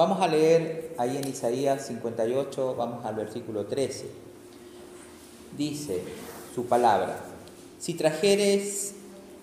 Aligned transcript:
Vamos 0.00 0.22
a 0.22 0.28
leer 0.28 0.94
ahí 0.96 1.18
en 1.18 1.28
Isaías 1.28 1.86
58, 1.88 2.74
vamos 2.74 3.04
al 3.04 3.16
versículo 3.16 3.66
13. 3.66 4.06
Dice 5.58 6.00
su 6.54 6.64
palabra, 6.64 7.20
si 7.78 7.92
trajeres, 7.92 8.94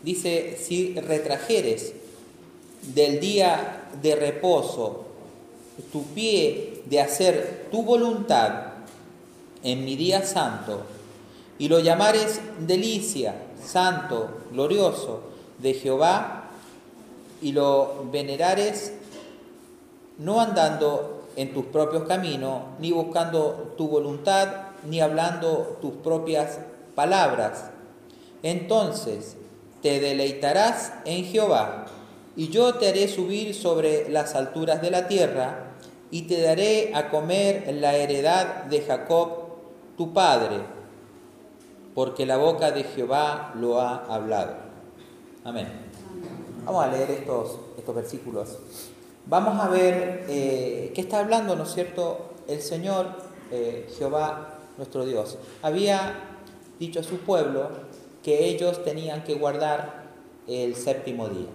dice, 0.02 0.58
si 0.60 0.96
retrajeres 0.96 1.94
del 2.96 3.20
día 3.20 3.88
de 4.02 4.16
reposo 4.16 5.06
tu 5.92 6.04
pie 6.06 6.82
de 6.86 7.02
hacer 7.02 7.68
tu 7.70 7.84
voluntad 7.84 8.74
en 9.62 9.86
mi 9.86 9.96
día 9.96 10.26
santo, 10.26 10.82
y 11.60 11.68
lo 11.68 11.82
llamares 11.82 12.42
delicia, 12.62 13.36
santo, 13.64 14.40
glorioso 14.52 15.22
de 15.60 15.76
Jehová, 15.76 16.50
y 17.44 17.52
lo 17.52 18.08
venerares 18.12 18.94
no 20.18 20.42
andando 20.42 21.26
en 21.36 21.54
tus 21.54 21.66
propios 21.66 22.04
caminos, 22.04 22.64
ni 22.80 22.92
buscando 22.92 23.74
tu 23.78 23.88
voluntad, 23.88 24.48
ni 24.86 25.00
hablando 25.00 25.78
tus 25.82 25.94
propias 25.94 26.60
palabras. 26.96 27.66
Entonces 28.42 29.38
te 29.82 30.00
deleitarás 30.00 30.94
en 31.06 31.26
Jehová, 31.26 31.86
y 32.36 32.50
yo 32.50 32.76
te 32.76 32.90
haré 32.90 33.08
subir 33.08 33.54
sobre 33.54 34.10
las 34.10 34.36
alturas 34.36 34.82
de 34.82 34.92
la 34.92 35.08
tierra, 35.08 35.76
y 36.10 36.24
te 36.24 36.42
daré 36.42 36.92
a 36.96 37.10
comer 37.10 37.72
la 37.76 37.96
heredad 37.96 38.64
de 38.66 38.82
Jacob, 38.82 39.30
tu 39.98 40.14
padre, 40.14 40.62
porque 41.94 42.26
la 42.26 42.38
boca 42.38 42.72
de 42.72 42.84
Jehová 42.84 43.54
lo 43.56 43.80
ha 43.80 44.06
hablado. 44.06 44.56
Amén. 45.44 45.68
Vamos 46.66 46.84
a 46.84 46.88
leer 46.88 47.12
estos, 47.12 47.60
estos 47.78 47.96
versículos 47.96 48.58
vamos 49.30 49.60
a 49.60 49.70
ver 49.70 50.26
eh, 50.30 50.92
qué 50.94 51.02
está 51.02 51.20
hablando, 51.20 51.56
¿no 51.56 51.64
es 51.64 51.74
cierto?, 51.74 52.34
el 52.48 52.62
Señor 52.62 53.08
eh, 53.52 53.90
Jehová 53.98 54.60
nuestro 54.78 55.06
Dios. 55.06 55.38
Había 55.62 56.14
dicho 56.80 57.00
a 57.00 57.04
su 57.04 57.18
pueblo 57.20 57.70
que 58.24 58.46
ellos 58.46 58.84
tenían 58.84 59.24
que 59.24 59.36
guardar 59.36 60.08
el 60.48 60.76
séptimo 60.76 61.28
día. 61.28 61.50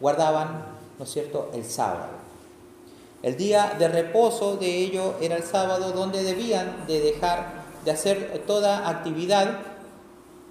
Guardaban, 0.00 0.66
¿no 0.98 1.04
es 1.04 1.10
cierto?, 1.10 1.50
el 1.52 1.64
sábado. 1.64 2.20
El 3.22 3.36
día 3.36 3.74
de 3.78 3.88
reposo 3.88 4.56
de 4.56 4.78
ellos 4.78 5.14
era 5.20 5.36
el 5.36 5.42
sábado 5.42 5.92
donde 5.92 6.22
debían 6.22 6.86
de 6.86 7.00
dejar 7.00 7.60
de 7.84 7.90
hacer 7.90 8.44
toda 8.46 8.88
actividad 8.88 9.58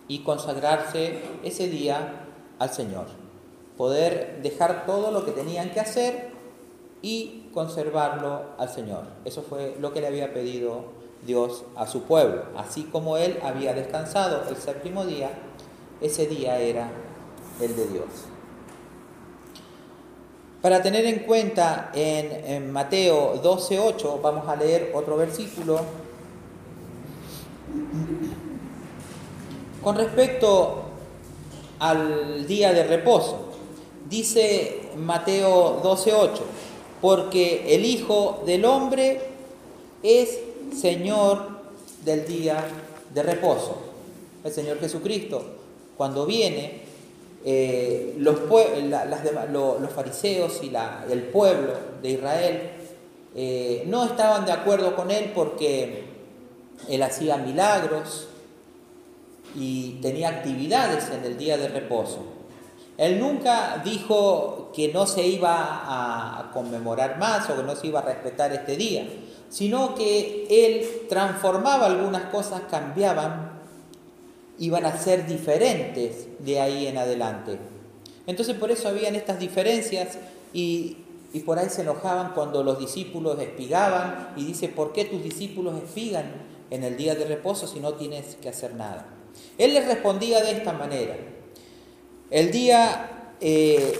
y 0.07 0.19
consagrarse 0.19 1.21
ese 1.43 1.67
día 1.67 2.25
al 2.59 2.71
Señor. 2.71 3.07
Poder 3.77 4.41
dejar 4.43 4.85
todo 4.85 5.11
lo 5.11 5.25
que 5.25 5.31
tenían 5.31 5.71
que 5.71 5.79
hacer 5.79 6.28
y 7.01 7.49
conservarlo 7.53 8.41
al 8.57 8.69
Señor. 8.69 9.03
Eso 9.25 9.41
fue 9.41 9.75
lo 9.79 9.93
que 9.93 10.01
le 10.01 10.07
había 10.07 10.33
pedido 10.33 10.99
Dios 11.25 11.63
a 11.75 11.87
su 11.87 12.03
pueblo. 12.03 12.43
Así 12.57 12.83
como 12.83 13.17
él 13.17 13.39
había 13.43 13.73
descansado 13.73 14.43
el 14.49 14.55
séptimo 14.55 15.05
día, 15.05 15.31
ese 16.01 16.27
día 16.27 16.59
era 16.59 16.89
el 17.61 17.75
de 17.75 17.87
Dios. 17.87 18.05
Para 20.61 20.81
tener 20.81 21.05
en 21.05 21.19
cuenta 21.19 21.89
en, 21.93 22.71
Mateo 22.71 23.41
12.8 23.41 24.21
vamos 24.21 24.47
a 24.47 24.57
leer 24.57 24.91
otro 24.93 25.15
versículo. 25.15 25.79
Con 29.81 29.95
respecto 29.95 30.83
al 31.79 32.45
día 32.45 32.73
de 32.73 32.83
reposo, 32.83 33.45
dice 34.09 34.89
Mateo 34.97 35.81
12.8, 35.81 36.29
porque 37.01 37.75
el 37.75 37.85
Hijo 37.85 38.43
del 38.45 38.65
Hombre 38.65 39.21
es 40.03 40.39
Señor 40.75 41.59
del 42.03 42.25
día 42.25 42.63
de 43.13 43.23
reposo. 43.23 43.77
El 44.43 44.51
Señor 44.51 44.79
Jesucristo, 44.79 45.43
cuando 45.97 46.25
viene, 46.25 46.81
eh, 47.45 48.15
los, 48.17 48.39
fariseos 49.95 50.59
y 50.61 50.71
el 51.11 51.23
pueblo 51.23 51.73
de 52.01 52.09
Israel 52.09 52.61
eh, 53.35 53.83
no 53.87 54.05
estaban 54.05 54.45
de 54.45 54.51
acuerdo 54.51 54.95
con 54.95 55.11
él 55.11 55.31
porque 55.33 56.03
él 56.89 57.03
hacía 57.03 57.37
milagros 57.37 58.27
y 59.55 59.99
tenía 60.01 60.29
actividades 60.29 61.09
en 61.11 61.23
el 61.23 61.37
día 61.37 61.57
de 61.57 61.67
reposo. 61.67 62.38
Él 62.99 63.17
nunca 63.17 63.81
dijo 63.85 64.71
que 64.75 64.91
no 64.91 65.07
se 65.07 65.25
iba 65.25 65.53
a 65.53 66.51
conmemorar 66.51 67.17
más 67.17 67.49
o 67.49 67.55
que 67.55 67.63
no 67.63 67.73
se 67.73 67.87
iba 67.87 68.01
a 68.01 68.03
respetar 68.03 68.51
este 68.51 68.75
día, 68.75 69.07
sino 69.47 69.95
que 69.95 70.45
él 70.49 71.07
transformaba 71.07 71.85
algunas 71.85 72.23
cosas, 72.23 72.63
cambiaban, 72.69 73.61
iban 74.57 74.85
a 74.85 74.97
ser 74.97 75.25
diferentes 75.27 76.27
de 76.39 76.59
ahí 76.59 76.87
en 76.87 76.97
adelante. 76.97 77.57
Entonces 78.27 78.57
por 78.57 78.69
eso 78.69 78.89
habían 78.89 79.15
estas 79.15 79.39
diferencias 79.39 80.17
y, 80.51 80.97
y 81.31 81.39
por 81.39 81.57
ahí 81.57 81.69
se 81.69 81.83
enojaban 81.83 82.33
cuando 82.33 82.63
los 82.63 82.79
discípulos 82.79 83.39
espigaban 83.39 84.33
y 84.35 84.43
dice, 84.43 84.67
¿por 84.67 84.91
qué 84.91 85.05
tus 85.05 85.23
discípulos 85.23 85.81
espigan 85.81 86.33
en 86.69 86.83
el 86.83 86.97
día 86.97 87.15
de 87.15 87.23
reposo 87.23 87.65
si 87.65 87.79
no 87.79 87.93
tienes 87.93 88.35
que 88.35 88.49
hacer 88.49 88.75
nada? 88.75 89.05
Él 89.57 89.73
les 89.73 89.87
respondía 89.87 90.43
de 90.43 90.51
esta 90.51 90.73
manera. 90.73 91.38
El 92.31 92.51
día, 92.51 93.33
eh, 93.41 93.97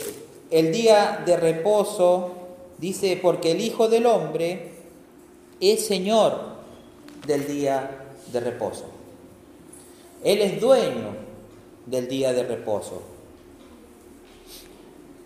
el 0.52 0.72
día 0.72 1.24
de 1.26 1.36
reposo, 1.38 2.32
dice, 2.78 3.18
porque 3.22 3.52
el 3.52 3.62
Hijo 3.62 3.88
del 3.90 4.06
Hombre 4.06 4.72
es 5.60 5.86
Señor 5.86 6.40
del 7.26 7.48
día 7.48 8.06
de 8.32 8.40
reposo. 8.40 8.86
Él 10.24 10.42
es 10.42 10.62
dueño 10.62 11.16
del 11.86 12.08
día 12.08 12.34
de 12.34 12.44
reposo. 12.44 13.02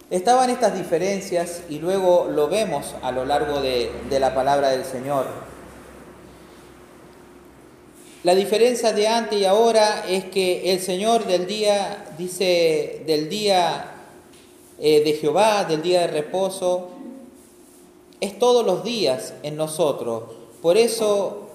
Estaban 0.09 0.49
estas 0.49 0.77
diferencias 0.77 1.63
y 1.69 1.79
luego 1.79 2.27
lo 2.29 2.47
vemos 2.47 2.95
a 3.01 3.11
lo 3.11 3.25
largo 3.25 3.61
de, 3.61 3.91
de 4.09 4.19
la 4.19 4.33
palabra 4.35 4.69
del 4.69 4.85
Señor. 4.85 5.52
La 8.23 8.35
diferencia 8.35 8.93
de 8.93 9.05
antes 9.05 9.37
y 9.37 9.43
ahora 9.43 10.05
es 10.07 10.23
que 10.25 10.71
el 10.71 10.79
Señor 10.79 11.25
del 11.25 11.45
día, 11.45 12.05
dice, 12.17 13.03
del 13.05 13.27
día 13.27 13.95
eh, 14.79 15.03
de 15.03 15.13
Jehová, 15.13 15.65
del 15.65 15.81
día 15.81 16.01
de 16.01 16.07
reposo, 16.07 16.87
es 18.21 18.39
todos 18.39 18.65
los 18.65 18.85
días 18.85 19.33
en 19.43 19.57
nosotros. 19.57 20.23
Por 20.61 20.77
eso 20.77 21.49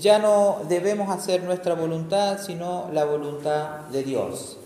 ya 0.00 0.18
no 0.18 0.62
debemos 0.68 1.16
hacer 1.16 1.44
nuestra 1.44 1.74
voluntad, 1.74 2.40
sino 2.44 2.90
la 2.92 3.04
voluntad 3.04 3.86
de 3.92 4.02
Dios. 4.02 4.56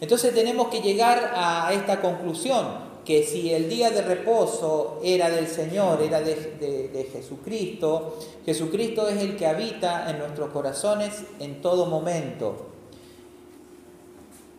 Entonces 0.00 0.34
tenemos 0.34 0.68
que 0.68 0.80
llegar 0.80 1.32
a 1.34 1.74
esta 1.74 2.00
conclusión 2.00 2.85
que 3.06 3.22
si 3.22 3.54
el 3.54 3.68
día 3.68 3.90
de 3.90 4.02
reposo 4.02 4.98
era 5.00 5.30
del 5.30 5.46
Señor, 5.46 6.02
era 6.02 6.20
de, 6.20 7.08
Jesucristo, 7.12 8.18
Jesucristo 8.44 9.06
es 9.08 9.22
el 9.22 9.36
que 9.36 9.46
habita 9.46 10.10
en 10.10 10.18
nuestros 10.18 10.50
corazones 10.50 11.22
en 11.38 11.62
todo 11.62 11.86
momento. 11.86 12.66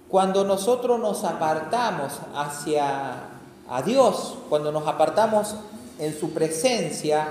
Cuando 0.07 0.45
nosotros 0.45 0.97
nos 0.97 1.25
apartamos 1.25 2.13
hacia 2.33 3.15
a 3.69 3.81
Dios, 3.81 4.35
cuando 4.47 4.71
nos 4.71 4.87
apartamos 4.87 5.55
en 5.99 6.17
su 6.17 6.31
presencia, 6.31 7.27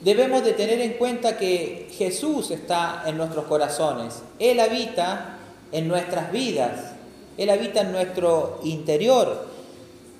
debemos 0.00 0.42
de 0.44 0.54
tener 0.54 0.80
en 0.80 0.94
cuenta 0.94 1.36
que 1.36 1.90
Jesús 1.90 2.50
está 2.50 3.02
en 3.04 3.18
nuestros 3.18 3.44
corazones. 3.44 4.22
Él 4.38 4.60
habita 4.60 5.36
en 5.72 5.88
nuestras 5.88 6.32
vidas, 6.32 6.92
Él 7.36 7.50
habita 7.50 7.82
en 7.82 7.92
nuestro 7.92 8.60
interior. 8.64 9.53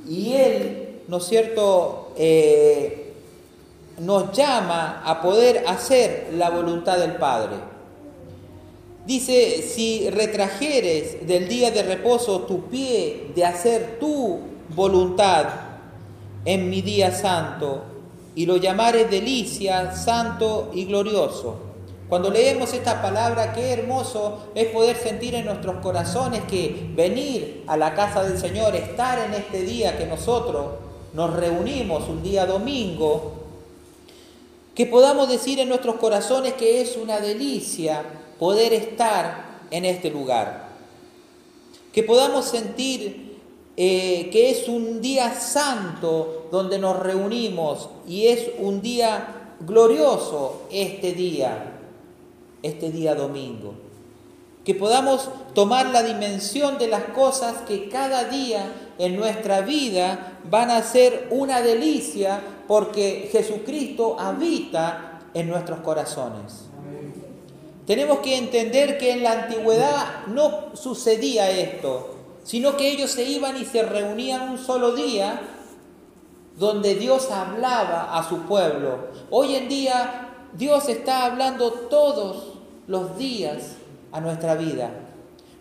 Y 0.09 0.33
Él, 0.35 1.01
¿no 1.09 1.19
es 1.19 1.25
cierto?, 1.25 2.12
eh, 2.17 3.01
nos 3.99 4.33
llama 4.33 5.03
a 5.05 5.23
poder 5.23 5.65
hacer 5.67 6.31
la 6.37 6.51
voluntad 6.51 6.99
del 6.99 7.15
Padre. 7.15 7.56
Dice, 9.06 9.62
si 9.62 10.09
retrajeres 10.11 11.27
del 11.27 11.47
día 11.47 11.71
de 11.71 11.83
reposo 11.83 12.41
tu 12.41 12.65
pie 12.69 13.31
de 13.35 13.45
hacer 13.45 13.99
tu 14.01 14.41
voluntad 14.75 15.47
en 16.45 16.71
mi 16.71 16.81
día 16.83 17.12
santo, 17.12 17.83
y 18.35 18.47
lo 18.47 18.57
llamares 18.57 19.11
delicia, 19.11 19.95
santo 19.95 20.71
y 20.75 20.87
glorioso, 20.87 21.57
cuando 22.09 22.31
leemos 22.31 22.73
esta 22.73 23.01
palabra, 23.01 23.53
qué 23.53 23.73
hermoso 23.73 24.51
es 24.55 24.67
poder 24.69 24.97
sentir 24.97 25.35
en 25.35 25.47
nuestros 25.47 25.77
corazones 25.77 26.43
que 26.45 26.91
venir 26.95 27.65
a 27.67 27.77
la 27.77 27.95
casa 27.95 28.23
del 28.23 28.39
Señor, 28.39 28.77
estar 28.77 29.19
en 29.19 29.35
este 29.35 29.62
día 29.62 29.97
que 29.97 30.06
nosotros 30.06 30.67
nos 31.15 31.33
reunimos 31.35 32.09
un 32.09 32.23
día 32.23 32.45
domingo, 32.45 33.33
que 34.75 34.87
podamos 34.87 35.29
decir 35.29 35.61
en 35.61 35.69
nuestros 35.69 35.97
corazones 35.97 36.55
que 36.55 36.83
es 36.83 36.97
una 36.97 37.21
delicia 37.21 38.03
poder 38.39 38.73
estar 38.73 39.61
en 39.71 39.85
este 39.85 40.11
lugar, 40.11 40.69
que 41.93 42.03
podamos 42.03 42.45
sentir 42.45 43.25
eh, 43.77 44.29
que 44.31 44.50
es 44.50 44.69
un 44.69 45.00
día 45.00 45.35
santo 45.35 46.47
donde 46.53 46.79
nos 46.79 46.97
reunimos 46.99 47.89
y 48.07 48.27
es 48.27 48.50
un 48.59 48.81
día 48.81 49.57
glorioso 49.61 50.62
este 50.71 51.12
día, 51.12 51.74
este 52.64 52.90
día 52.90 53.14
domingo. 53.14 53.75
Que 54.64 54.75
podamos 54.75 55.28
tomar 55.55 55.87
la 55.87 56.02
dimensión 56.02 56.78
de 56.78 56.88
las 56.88 57.05
cosas 57.05 57.58
que 57.69 57.88
cada 57.88 58.25
día 58.25 58.72
en 58.99 59.14
nuestra 59.14 59.61
vida 59.61 60.38
van 60.50 60.70
a 60.70 60.82
ser 60.82 61.28
una 61.31 61.62
delicia 61.62 62.40
porque 62.66 63.28
Jesucristo 63.31 64.16
habita 64.19 65.20
en 65.34 65.49
nuestros 65.49 65.81
corazones. 65.81 66.64
Tenemos 67.87 68.19
que 68.19 68.37
entender 68.38 68.99
que 68.99 69.12
en 69.12 69.22
la 69.22 69.44
antigüedad 69.44 70.26
no 70.26 70.75
sucedía 70.75 71.50
esto 71.50 72.14
sino 72.44 72.76
que 72.76 72.90
ellos 72.90 73.11
se 73.11 73.25
iban 73.25 73.56
y 73.56 73.64
se 73.64 73.82
reunían 73.82 74.50
un 74.50 74.58
solo 74.58 74.93
día 74.93 75.40
donde 76.56 76.94
Dios 76.94 77.31
hablaba 77.31 78.16
a 78.16 78.28
su 78.28 78.43
pueblo. 78.43 79.08
Hoy 79.31 79.56
en 79.56 79.69
día 79.69 80.49
Dios 80.52 80.88
está 80.88 81.25
hablando 81.25 81.72
todos 81.72 82.54
los 82.87 83.17
días 83.17 83.77
a 84.13 84.21
nuestra 84.21 84.55
vida, 84.55 84.91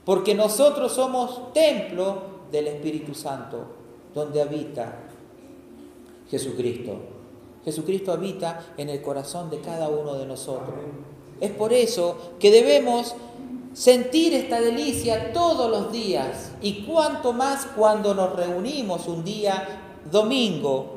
porque 0.05 0.35
nosotros 0.35 0.91
somos 0.91 1.53
templo 1.53 2.21
del 2.51 2.67
Espíritu 2.67 3.13
Santo, 3.15 3.65
donde 4.13 4.41
habita 4.41 4.99
Jesucristo. 6.29 6.97
Jesucristo 7.65 8.11
habita 8.11 8.73
en 8.77 8.89
el 8.89 9.01
corazón 9.01 9.49
de 9.49 9.61
cada 9.61 9.89
uno 9.89 10.15
de 10.15 10.25
nosotros. 10.25 10.75
Es 11.39 11.51
por 11.51 11.73
eso 11.73 12.33
que 12.39 12.51
debemos 12.51 13.15
sentir 13.73 14.33
esta 14.33 14.61
delicia 14.61 15.33
todos 15.33 15.69
los 15.69 15.91
días 15.91 16.51
y 16.61 16.83
cuanto 16.83 17.33
más 17.33 17.65
cuando 17.75 18.13
nos 18.13 18.35
reunimos 18.35 19.07
un 19.07 19.23
día 19.23 19.67
domingo, 20.11 20.92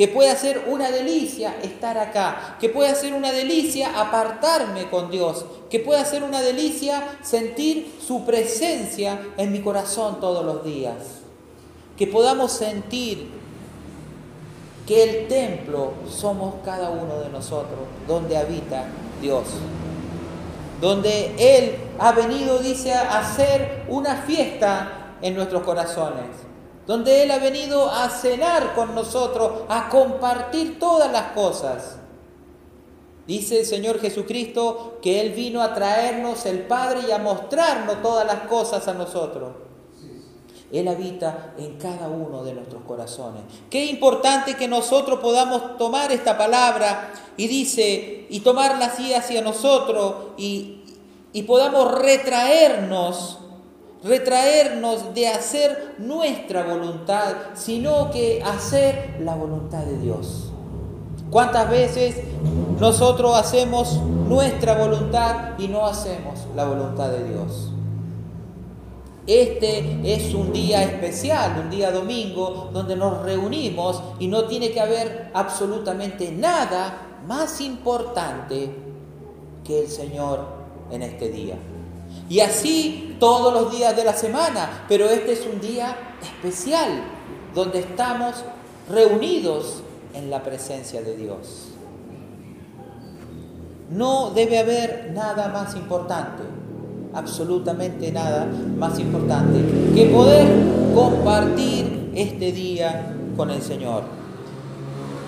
que 0.00 0.08
puede 0.08 0.34
ser 0.34 0.64
una 0.66 0.90
delicia 0.90 1.56
estar 1.62 1.98
acá, 1.98 2.56
que 2.58 2.70
puede 2.70 2.94
ser 2.94 3.12
una 3.12 3.32
delicia 3.32 4.00
apartarme 4.00 4.88
con 4.88 5.10
Dios, 5.10 5.44
que 5.68 5.78
puede 5.78 6.06
ser 6.06 6.22
una 6.22 6.40
delicia 6.40 7.18
sentir 7.20 7.98
su 8.00 8.24
presencia 8.24 9.20
en 9.36 9.52
mi 9.52 9.60
corazón 9.60 10.18
todos 10.18 10.42
los 10.42 10.64
días, 10.64 10.94
que 11.98 12.06
podamos 12.06 12.50
sentir 12.50 13.30
que 14.86 15.02
el 15.02 15.28
templo 15.28 15.92
somos 16.08 16.54
cada 16.64 16.88
uno 16.88 17.20
de 17.20 17.28
nosotros, 17.28 17.80
donde 18.08 18.38
habita 18.38 18.86
Dios. 19.20 19.48
Donde 20.80 21.34
Él 21.36 21.76
ha 21.98 22.12
venido, 22.12 22.58
dice, 22.60 22.94
a 22.94 23.18
hacer 23.18 23.84
una 23.86 24.16
fiesta 24.22 25.16
en 25.20 25.34
nuestros 25.34 25.62
corazones, 25.62 26.24
donde 26.86 27.22
Él 27.22 27.30
ha 27.30 27.38
venido 27.38 27.90
a 27.90 28.08
cenar 28.08 28.74
con 28.74 28.94
nosotros, 28.94 29.62
a 29.68 29.88
compartir 29.88 30.78
todas 30.78 31.10
las 31.12 31.32
cosas. 31.32 31.96
Dice 33.26 33.60
el 33.60 33.66
Señor 33.66 34.00
Jesucristo 34.00 34.98
que 35.02 35.20
Él 35.20 35.30
vino 35.30 35.62
a 35.62 35.74
traernos 35.74 36.46
el 36.46 36.60
Padre 36.66 37.00
y 37.08 37.12
a 37.12 37.18
mostrarnos 37.18 38.02
todas 38.02 38.26
las 38.26 38.48
cosas 38.48 38.88
a 38.88 38.94
nosotros. 38.94 39.50
Él 40.72 40.86
habita 40.86 41.54
en 41.58 41.78
cada 41.78 42.08
uno 42.08 42.44
de 42.44 42.54
nuestros 42.54 42.82
corazones. 42.84 43.42
Qué 43.68 43.86
importante 43.86 44.54
que 44.54 44.68
nosotros 44.68 45.18
podamos 45.18 45.76
tomar 45.76 46.12
esta 46.12 46.38
palabra 46.38 47.12
y 47.36 47.48
dice, 47.48 48.26
y 48.28 48.40
tomarla 48.40 48.86
así 48.86 49.12
hacia 49.12 49.42
nosotros 49.42 50.14
y, 50.36 50.84
y 51.32 51.42
podamos 51.42 51.92
retraernos, 52.00 53.39
retraernos 54.02 55.14
de 55.14 55.28
hacer 55.28 55.94
nuestra 55.98 56.64
voluntad, 56.64 57.34
sino 57.54 58.10
que 58.10 58.42
hacer 58.42 59.18
la 59.20 59.34
voluntad 59.34 59.84
de 59.84 59.98
Dios. 59.98 60.50
¿Cuántas 61.30 61.70
veces 61.70 62.16
nosotros 62.80 63.36
hacemos 63.36 64.00
nuestra 64.28 64.76
voluntad 64.76 65.58
y 65.58 65.68
no 65.68 65.86
hacemos 65.86 66.40
la 66.56 66.64
voluntad 66.64 67.10
de 67.10 67.28
Dios? 67.28 67.70
Este 69.26 70.00
es 70.12 70.34
un 70.34 70.52
día 70.52 70.82
especial, 70.82 71.60
un 71.62 71.70
día 71.70 71.92
domingo, 71.92 72.70
donde 72.72 72.96
nos 72.96 73.22
reunimos 73.22 74.02
y 74.18 74.26
no 74.26 74.46
tiene 74.46 74.72
que 74.72 74.80
haber 74.80 75.30
absolutamente 75.34 76.32
nada 76.32 77.20
más 77.28 77.60
importante 77.60 78.74
que 79.62 79.82
el 79.82 79.88
Señor 79.88 80.46
en 80.90 81.02
este 81.02 81.28
día. 81.28 81.56
Y 82.30 82.40
así 82.40 83.16
todos 83.20 83.52
los 83.52 83.76
días 83.76 83.94
de 83.94 84.04
la 84.04 84.14
semana, 84.14 84.84
pero 84.88 85.10
este 85.10 85.32
es 85.32 85.46
un 85.46 85.60
día 85.60 85.94
especial, 86.22 87.02
donde 87.54 87.80
estamos 87.80 88.36
reunidos 88.88 89.82
en 90.14 90.30
la 90.30 90.42
presencia 90.42 91.02
de 91.02 91.16
Dios. 91.16 91.66
No 93.90 94.30
debe 94.30 94.58
haber 94.58 95.10
nada 95.12 95.48
más 95.48 95.74
importante 95.74 96.60
absolutamente 97.12 98.12
nada 98.12 98.46
más 98.76 98.98
importante 98.98 99.58
que 99.94 100.06
poder 100.06 100.46
compartir 100.94 102.10
este 102.14 102.52
día 102.52 103.14
con 103.36 103.50
el 103.50 103.62
Señor. 103.62 104.04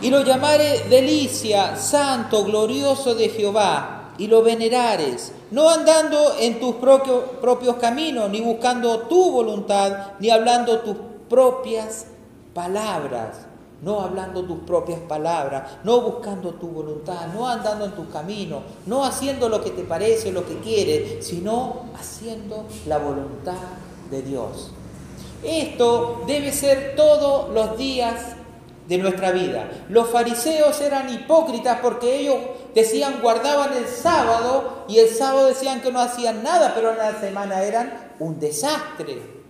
Y 0.00 0.10
lo 0.10 0.24
llamaré 0.24 0.84
delicia, 0.88 1.76
santo, 1.76 2.44
glorioso 2.44 3.14
de 3.14 3.28
Jehová, 3.28 4.12
y 4.18 4.26
lo 4.26 4.42
venerares, 4.42 5.32
no 5.52 5.70
andando 5.70 6.34
en 6.40 6.58
tus 6.58 6.74
propios, 6.76 7.76
caminos, 7.80 8.28
ni 8.30 8.40
buscando 8.40 9.00
tu 9.02 9.30
voluntad, 9.30 10.12
ni 10.18 10.30
hablando 10.30 10.80
tus 10.80 10.96
propias 11.28 12.06
palabras 12.52 13.52
no 13.82 14.00
hablando 14.00 14.44
tus 14.44 14.60
propias 14.60 15.00
palabras, 15.00 15.78
no 15.82 16.00
buscando 16.02 16.54
tu 16.54 16.68
voluntad, 16.68 17.26
no 17.34 17.48
andando 17.48 17.84
en 17.84 17.90
tus 17.92 18.06
caminos, 18.10 18.62
no 18.86 19.04
haciendo 19.04 19.48
lo 19.48 19.62
que 19.62 19.70
te 19.70 19.82
parece, 19.82 20.30
lo 20.30 20.46
que 20.46 20.60
quieres, 20.60 21.26
sino 21.26 21.86
haciendo 21.98 22.64
la 22.86 22.98
voluntad 22.98 23.58
de 24.08 24.22
Dios. 24.22 24.70
Esto 25.42 26.22
debe 26.28 26.52
ser 26.52 26.94
todos 26.94 27.52
los 27.52 27.76
días 27.76 28.36
de 28.86 28.98
nuestra 28.98 29.32
vida. 29.32 29.68
Los 29.88 30.08
fariseos 30.10 30.80
eran 30.80 31.12
hipócritas 31.12 31.80
porque 31.82 32.20
ellos 32.20 32.36
decían 32.74 33.20
guardaban 33.22 33.72
el 33.74 33.86
sábado 33.86 34.84
y 34.88 34.98
el 34.98 35.08
sábado 35.08 35.46
decían 35.46 35.80
que 35.80 35.92
no 35.92 36.00
hacían 36.00 36.42
nada, 36.42 36.72
pero 36.74 36.90
en 36.90 36.98
la 36.98 37.20
semana 37.20 37.62
eran 37.62 38.12
un 38.18 38.38
desastre 38.38 39.42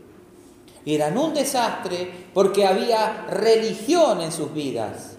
eran 0.85 1.17
un 1.17 1.35
desastre 1.35 2.11
porque 2.35 2.67
había 2.67 3.27
religión 3.31 4.21
en 4.21 4.33
sus 4.33 4.53
vidas. 4.53 5.17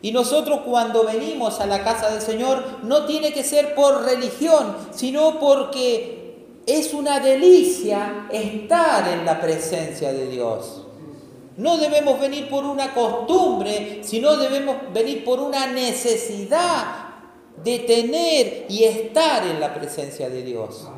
Y 0.00 0.12
nosotros 0.12 0.60
cuando 0.66 1.04
venimos 1.04 1.60
a 1.60 1.66
la 1.66 1.82
casa 1.82 2.10
del 2.10 2.20
Señor 2.20 2.62
no 2.82 3.06
tiene 3.06 3.32
que 3.32 3.44
ser 3.44 3.74
por 3.74 4.04
religión, 4.04 4.76
sino 4.94 5.40
porque 5.40 6.36
es 6.66 6.92
una 6.94 7.20
delicia 7.20 8.26
estar 8.30 9.08
en 9.08 9.24
la 9.24 9.40
presencia 9.40 10.12
de 10.12 10.28
Dios. 10.28 10.82
No 11.56 11.78
debemos 11.78 12.18
venir 12.18 12.48
por 12.50 12.64
una 12.64 12.92
costumbre, 12.92 14.00
sino 14.02 14.36
debemos 14.36 14.76
venir 14.92 15.24
por 15.24 15.40
una 15.40 15.68
necesidad 15.68 17.03
de 17.62 17.78
tener 17.80 18.66
y 18.68 18.84
estar 18.84 19.46
en 19.46 19.60
la 19.60 19.74
presencia 19.74 20.28
de 20.28 20.42
Dios. 20.42 20.88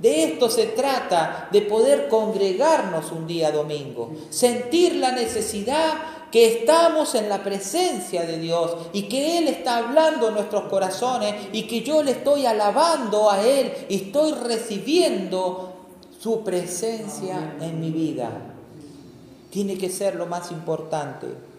De 0.00 0.24
esto 0.24 0.50
se 0.50 0.66
trata, 0.66 1.48
de 1.52 1.62
poder 1.62 2.08
congregarnos 2.08 3.12
un 3.12 3.26
día 3.26 3.52
domingo, 3.52 4.10
sentir 4.30 4.96
la 4.96 5.12
necesidad 5.12 5.94
que 6.32 6.46
estamos 6.46 7.14
en 7.14 7.28
la 7.28 7.44
presencia 7.44 8.24
de 8.24 8.38
Dios 8.38 8.74
y 8.92 9.02
que 9.02 9.38
Él 9.38 9.48
está 9.48 9.76
hablando 9.76 10.28
en 10.28 10.34
nuestros 10.34 10.64
corazones 10.64 11.34
y 11.52 11.68
que 11.68 11.82
yo 11.82 12.02
le 12.02 12.12
estoy 12.12 12.46
alabando 12.46 13.30
a 13.30 13.42
Él 13.42 13.70
y 13.88 13.96
estoy 13.96 14.32
recibiendo 14.32 15.72
su 16.18 16.42
presencia 16.42 17.56
en 17.60 17.78
mi 17.80 17.90
vida. 17.90 18.30
Tiene 19.50 19.76
que 19.76 19.90
ser 19.90 20.16
lo 20.16 20.26
más 20.26 20.50
importante. 20.50 21.51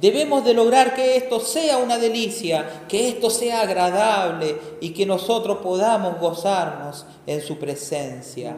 Debemos 0.00 0.44
de 0.44 0.54
lograr 0.54 0.94
que 0.94 1.16
esto 1.16 1.40
sea 1.40 1.78
una 1.78 1.98
delicia, 1.98 2.84
que 2.88 3.08
esto 3.08 3.30
sea 3.30 3.62
agradable 3.62 4.56
y 4.80 4.90
que 4.90 5.04
nosotros 5.04 5.58
podamos 5.58 6.20
gozarnos 6.20 7.04
en 7.26 7.40
su 7.40 7.58
presencia. 7.58 8.56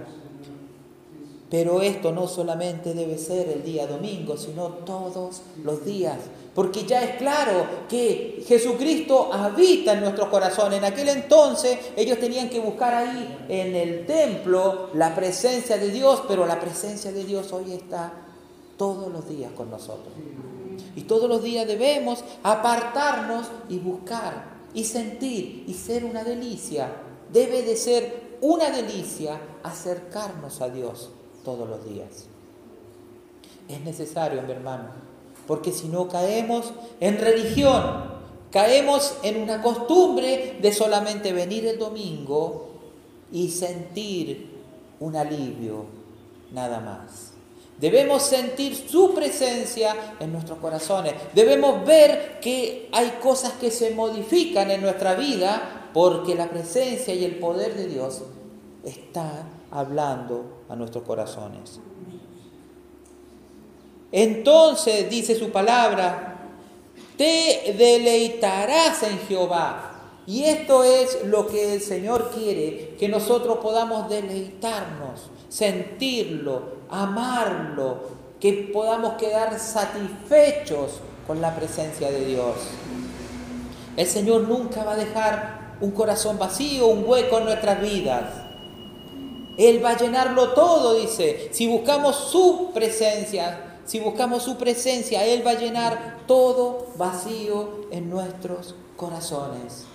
Pero 1.49 1.81
esto 1.81 2.13
no 2.13 2.29
solamente 2.29 2.95
debe 2.95 3.19
ser 3.19 3.49
el 3.49 3.65
día 3.65 3.87
domingo, 3.87 4.37
sino 4.37 4.69
todos 4.69 5.41
los 5.65 5.85
días, 5.85 6.19
porque 6.55 6.85
ya 6.85 7.03
es 7.03 7.17
claro 7.17 7.67
que 7.89 8.45
Jesucristo 8.47 9.33
habita 9.33 9.95
en 9.95 10.01
nuestro 10.03 10.31
corazón. 10.31 10.75
En 10.75 10.85
aquel 10.85 11.09
entonces 11.09 11.77
ellos 11.97 12.19
tenían 12.21 12.51
que 12.51 12.61
buscar 12.61 12.95
ahí 12.95 13.47
en 13.49 13.75
el 13.75 14.07
templo 14.07 14.91
la 14.95 15.15
presencia 15.15 15.79
de 15.79 15.91
Dios, 15.91 16.23
pero 16.29 16.47
la 16.47 16.61
presencia 16.61 17.11
de 17.11 17.25
Dios 17.25 17.53
hoy 17.53 17.73
está 17.73 18.13
todos 18.77 19.11
los 19.11 19.29
días 19.29 19.51
con 19.57 19.71
nosotros. 19.71 20.13
Y 20.97 21.03
todos 21.03 21.29
los 21.29 21.43
días 21.43 21.67
debemos 21.67 22.25
apartarnos 22.43 23.47
y 23.69 23.79
buscar 23.79 24.45
y 24.75 24.85
sentir 24.85 25.65
y 25.67 25.75
ser 25.75 26.05
una 26.05 26.25
delicia. 26.25 26.93
Debe 27.33 27.63
de 27.63 27.77
ser 27.77 28.39
una 28.41 28.71
delicia 28.71 29.41
acercarnos 29.63 30.61
a 30.61 30.69
Dios 30.69 31.11
todos 31.45 31.69
los 31.69 31.85
días. 31.85 32.27
Es 33.69 33.81
necesario, 33.83 34.43
mi 34.43 34.53
hermano, 34.53 34.91
porque 35.47 35.73
si 35.73 35.89
no 35.89 36.09
caemos 36.09 36.73
en 36.99 37.19
religión, 37.19 38.11
caemos 38.51 39.17
en 39.23 39.43
una 39.43 39.63
costumbre 39.63 40.59
de 40.61 40.73
solamente 40.73 41.33
venir 41.33 41.67
el 41.67 41.79
domingo 41.79 42.71
y 43.33 43.49
sentir 43.51 44.59
un 44.99 45.17
alivio, 45.17 45.85
nada 46.53 46.81
más. 46.81 47.30
Debemos 47.81 48.25
sentir 48.25 48.77
su 48.77 49.15
presencia 49.15 49.97
en 50.21 50.33
nuestros 50.33 50.59
corazones. 50.59 51.15
Debemos 51.35 51.87
ver 51.87 52.39
que 52.41 52.91
hay 52.93 53.19
cosas 53.23 53.53
que 53.53 53.71
se 53.71 53.93
modifican 53.93 54.71
en 54.71 54.83
nuestra 54.83 55.15
vida 55.15 55.89
porque 55.95 56.35
la 56.35 56.51
presencia 56.51 57.15
y 57.15 57.25
el 57.25 57.37
poder 57.37 57.75
de 57.75 57.89
Dios 57.89 58.21
está 58.85 59.47
hablando 59.71 60.65
a 60.69 60.77
nuestros 60.77 61.05
corazones. 61.05 61.81
Entonces, 64.13 65.09
dice 65.09 65.35
su 65.35 65.51
palabra, 65.51 66.49
te 67.17 67.75
deleitarás 67.79 69.03
en 69.05 69.19
Jehová. 69.21 69.87
Y 70.27 70.45
esto 70.45 70.85
es 70.85 71.25
lo 71.25 71.47
que 71.47 71.75
el 71.75 71.81
Señor 71.81 72.31
quiere, 72.31 72.95
que 72.99 73.09
nosotros 73.09 73.59
podamos 73.59 74.11
deleitarnos, 74.11 75.31
sentirlo, 75.49 76.80
amarlo, 76.91 78.21
que 78.41 78.71
podamos 78.73 79.15
quedar 79.15 79.59
satisfechos 79.59 81.01
con 81.27 81.41
la 81.41 81.55
presencia 81.55 82.11
de 82.11 82.25
Dios. 82.25 82.57
El 83.97 84.07
Señor 84.07 84.43
nunca 84.43 84.83
va 84.83 84.93
a 84.93 84.97
dejar 84.97 85.77
un 85.81 85.91
corazón 85.93 86.39
vacío, 86.39 86.87
un 86.87 87.05
hueco 87.07 87.39
en 87.39 87.45
nuestras 87.45 87.81
vidas. 87.81 88.25
Él 89.59 89.85
va 89.85 89.91
a 89.91 89.97
llenarlo 89.99 90.53
todo, 90.53 90.95
dice. 90.95 91.51
Si 91.53 91.67
buscamos 91.67 92.17
su 92.17 92.71
presencia, 92.73 93.79
si 93.85 94.01
buscamos 94.01 94.43
su 94.43 94.57
presencia, 94.57 95.25
Él 95.25 95.47
va 95.47 95.51
a 95.51 95.59
llenar 95.59 96.21
todo 96.27 96.87
vacío 96.97 97.87
en 97.91 98.09
nuestros 98.09 98.75
corazones. 98.97 99.90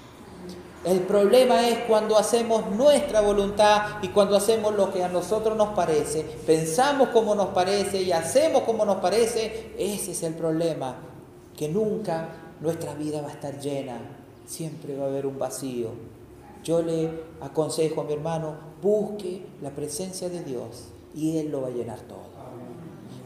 El 0.85 0.99
problema 0.99 1.67
es 1.67 1.79
cuando 1.87 2.15
hacemos 2.15 2.69
nuestra 2.69 3.21
voluntad 3.21 4.03
y 4.03 4.09
cuando 4.09 4.37
hacemos 4.37 4.75
lo 4.75 4.93
que 4.93 5.03
a 5.03 5.09
nosotros 5.09 5.57
nos 5.57 5.69
parece, 5.69 6.21
pensamos 6.45 7.09
como 7.09 7.33
nos 7.33 7.47
parece 7.47 8.03
y 8.03 8.11
hacemos 8.11 8.61
como 8.61 8.85
nos 8.85 8.97
parece, 8.97 9.73
ese 9.79 10.11
es 10.11 10.21
el 10.21 10.35
problema, 10.35 10.95
que 11.57 11.69
nunca 11.69 12.29
nuestra 12.61 12.93
vida 12.93 13.21
va 13.21 13.29
a 13.29 13.31
estar 13.31 13.59
llena, 13.59 13.97
siempre 14.45 14.95
va 14.95 15.05
a 15.05 15.07
haber 15.07 15.25
un 15.25 15.39
vacío. 15.39 15.89
Yo 16.63 16.83
le 16.83 17.09
aconsejo 17.41 18.01
a 18.01 18.03
mi 18.03 18.13
hermano, 18.13 18.53
busque 18.79 19.41
la 19.63 19.71
presencia 19.71 20.29
de 20.29 20.43
Dios 20.43 20.89
y 21.15 21.39
Él 21.39 21.49
lo 21.49 21.63
va 21.63 21.69
a 21.69 21.71
llenar 21.71 21.99
todo. 22.01 22.35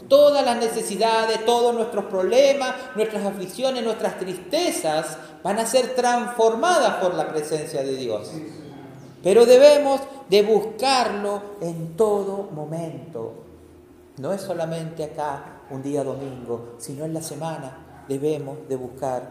Todas 0.08 0.44
las 0.44 0.58
necesidades, 0.58 1.46
todos 1.46 1.76
nuestros 1.76 2.06
problemas, 2.06 2.74
nuestras 2.96 3.24
aflicciones, 3.26 3.84
nuestras 3.84 4.18
tristezas 4.18 5.20
van 5.44 5.60
a 5.60 5.66
ser 5.66 5.96
transformadas 5.96 6.96
por 6.96 7.14
la 7.14 7.30
presencia 7.30 7.84
de 7.84 7.96
Dios. 7.96 8.32
Pero 9.24 9.46
debemos 9.46 10.02
de 10.30 10.44
buscarlo 10.44 11.42
en 11.62 11.96
todo 11.96 12.50
momento. 12.52 13.34
No 14.18 14.34
es 14.34 14.42
solamente 14.42 15.04
acá 15.04 15.62
un 15.70 15.82
día 15.82 16.04
domingo, 16.04 16.76
sino 16.78 17.06
en 17.06 17.14
la 17.14 17.22
semana 17.22 18.04
debemos 18.08 18.58
de 18.68 18.76
buscar 18.76 19.30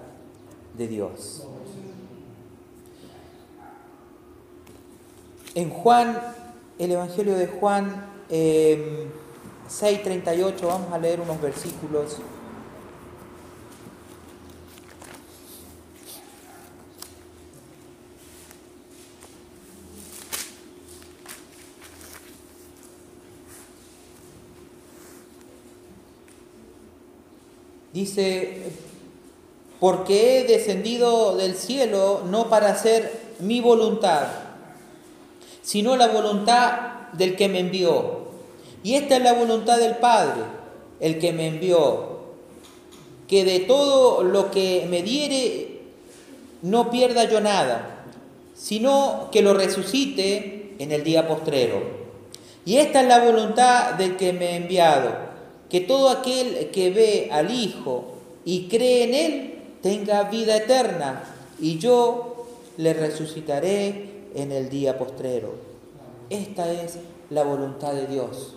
de 0.75 0.88
Dios. 0.88 1.47
En 5.55 5.71
Juan, 5.71 6.19
el 6.79 6.93
Evangelio 6.93 7.37
de 7.37 7.49
Juan, 7.49 8.07
eh, 8.31 9.09
6.38, 9.69 10.67
vamos 10.67 10.93
a 10.93 10.99
leer 10.99 11.21
unos 11.21 11.41
versículos. 11.41 12.19
Dice, 27.99 28.62
porque 29.81 30.38
he 30.38 30.45
descendido 30.45 31.37
del 31.37 31.57
cielo 31.57 32.23
no 32.31 32.49
para 32.49 32.69
hacer 32.69 33.12
mi 33.40 33.61
voluntad, 33.61 34.28
sino 35.62 35.97
la 35.97 36.07
voluntad 36.07 37.09
del 37.14 37.35
que 37.35 37.49
me 37.49 37.59
envió. 37.59 38.28
Y 38.85 38.95
esta 38.95 39.17
es 39.17 39.23
la 39.25 39.33
voluntad 39.33 39.78
del 39.78 39.97
Padre, 39.97 40.43
el 41.00 41.19
que 41.19 41.33
me 41.33 41.49
envió, 41.49 42.21
que 43.26 43.45
de 43.45 43.59
todo 43.59 44.23
lo 44.23 44.52
que 44.52 44.87
me 44.88 45.02
diere 45.02 45.81
no 46.62 46.93
pierda 46.93 47.25
yo 47.25 47.40
nada, 47.40 48.05
sino 48.55 49.28
que 49.33 49.43
lo 49.43 49.55
resucite 49.55 50.76
en 50.78 50.93
el 50.93 51.02
día 51.02 51.26
postrero. 51.26 51.83
Y 52.64 52.76
esta 52.76 53.00
es 53.00 53.09
la 53.09 53.25
voluntad 53.25 53.95
del 53.95 54.17
que 54.17 54.33
me 54.33 54.47
ha 54.47 54.57
enviado, 54.57 55.27
que 55.70 55.80
todo 55.80 56.10
aquel 56.10 56.70
que 56.70 56.90
ve 56.90 57.28
al 57.32 57.50
Hijo 57.50 58.04
y 58.44 58.68
cree 58.68 59.04
en 59.04 59.14
Él 59.14 59.54
tenga 59.82 60.25
vida 60.25 60.56
eterna, 60.56 61.34
y 61.60 61.78
yo 61.78 62.46
le 62.76 62.94
resucitaré 62.94 64.08
en 64.34 64.52
el 64.52 64.68
día 64.68 64.98
postrero. 64.98 65.54
Esta 66.30 66.70
es 66.72 66.98
la 67.30 67.42
voluntad 67.42 67.92
de 67.92 68.06
Dios. 68.06 68.54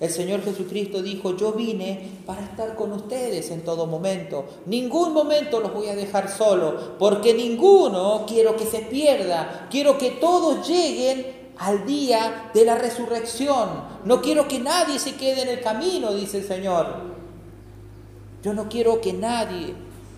El 0.00 0.10
Señor 0.10 0.42
Jesucristo 0.42 1.02
dijo, 1.02 1.36
yo 1.36 1.52
vine 1.52 2.10
para 2.26 2.42
estar 2.44 2.74
con 2.74 2.92
ustedes 2.92 3.50
en 3.50 3.62
todo 3.62 3.86
momento. 3.86 4.44
Ningún 4.66 5.12
momento 5.12 5.60
los 5.60 5.72
voy 5.72 5.88
a 5.88 5.94
dejar 5.94 6.28
solo, 6.30 6.98
porque 6.98 7.32
ninguno 7.32 8.24
quiero 8.26 8.56
que 8.56 8.66
se 8.66 8.80
pierda. 8.80 9.68
Quiero 9.70 9.96
que 9.96 10.10
todos 10.10 10.68
lleguen 10.68 11.43
al 11.58 11.86
día 11.86 12.50
de 12.52 12.64
la 12.64 12.76
resurrección. 12.76 13.84
No 14.04 14.20
quiero 14.20 14.48
que 14.48 14.58
nadie 14.58 14.98
se 14.98 15.14
quede 15.16 15.42
en 15.42 15.48
el 15.48 15.60
camino, 15.60 16.12
dice 16.12 16.38
el 16.38 16.44
Señor. 16.44 17.14
Yo 18.42 18.52
no 18.52 18.68
quiero 18.68 19.00
que 19.00 19.12
nadie 19.12 19.74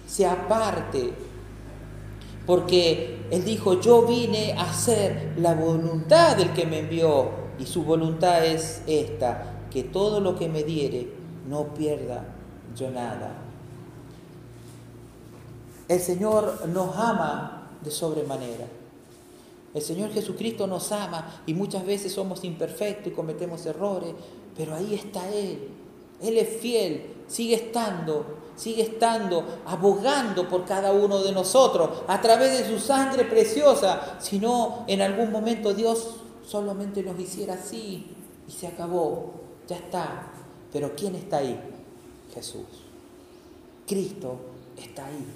se 0.06 0.26
aparte, 0.26 1.12
porque 2.46 3.26
Él 3.30 3.44
dijo, 3.44 3.80
yo 3.80 4.02
vine 4.02 4.54
a 4.54 4.70
hacer 4.70 5.34
la 5.38 5.54
voluntad 5.54 6.36
del 6.36 6.52
que 6.52 6.66
me 6.66 6.80
envió, 6.80 7.30
y 7.58 7.66
su 7.66 7.84
voluntad 7.84 8.44
es 8.44 8.82
esta, 8.86 9.52
que 9.70 9.82
todo 9.82 10.20
lo 10.20 10.36
que 10.36 10.48
me 10.48 10.62
diere 10.62 11.08
no 11.48 11.74
pierda 11.74 12.24
yo 12.76 12.90
nada. 12.90 13.34
El 15.88 16.00
Señor 16.00 16.66
nos 16.68 16.96
ama 16.96 17.68
de 17.82 17.90
sobremanera. 17.90 18.66
El 19.76 19.82
Señor 19.82 20.10
Jesucristo 20.10 20.66
nos 20.66 20.90
ama 20.90 21.42
y 21.44 21.52
muchas 21.52 21.84
veces 21.84 22.10
somos 22.10 22.44
imperfectos 22.44 23.12
y 23.12 23.14
cometemos 23.14 23.66
errores, 23.66 24.14
pero 24.56 24.74
ahí 24.74 24.94
está 24.94 25.28
Él. 25.28 25.68
Él 26.22 26.38
es 26.38 26.48
fiel, 26.60 27.24
sigue 27.26 27.56
estando, 27.56 28.24
sigue 28.56 28.80
estando, 28.80 29.44
abogando 29.66 30.48
por 30.48 30.64
cada 30.64 30.92
uno 30.92 31.22
de 31.22 31.30
nosotros 31.30 31.90
a 32.08 32.18
través 32.22 32.56
de 32.56 32.66
su 32.66 32.80
sangre 32.82 33.24
preciosa. 33.26 34.16
Si 34.18 34.38
no, 34.38 34.86
en 34.86 35.02
algún 35.02 35.30
momento 35.30 35.74
Dios 35.74 36.20
solamente 36.46 37.02
nos 37.02 37.20
hiciera 37.20 37.52
así 37.52 38.06
y 38.48 38.52
se 38.52 38.68
acabó 38.68 39.34
ya 39.68 39.76
está. 39.76 40.32
Pero 40.72 40.96
¿quién 40.96 41.16
está 41.16 41.36
ahí? 41.36 41.60
Jesús. 42.34 42.64
Cristo 43.86 44.38
está 44.74 45.04
ahí. 45.04 45.26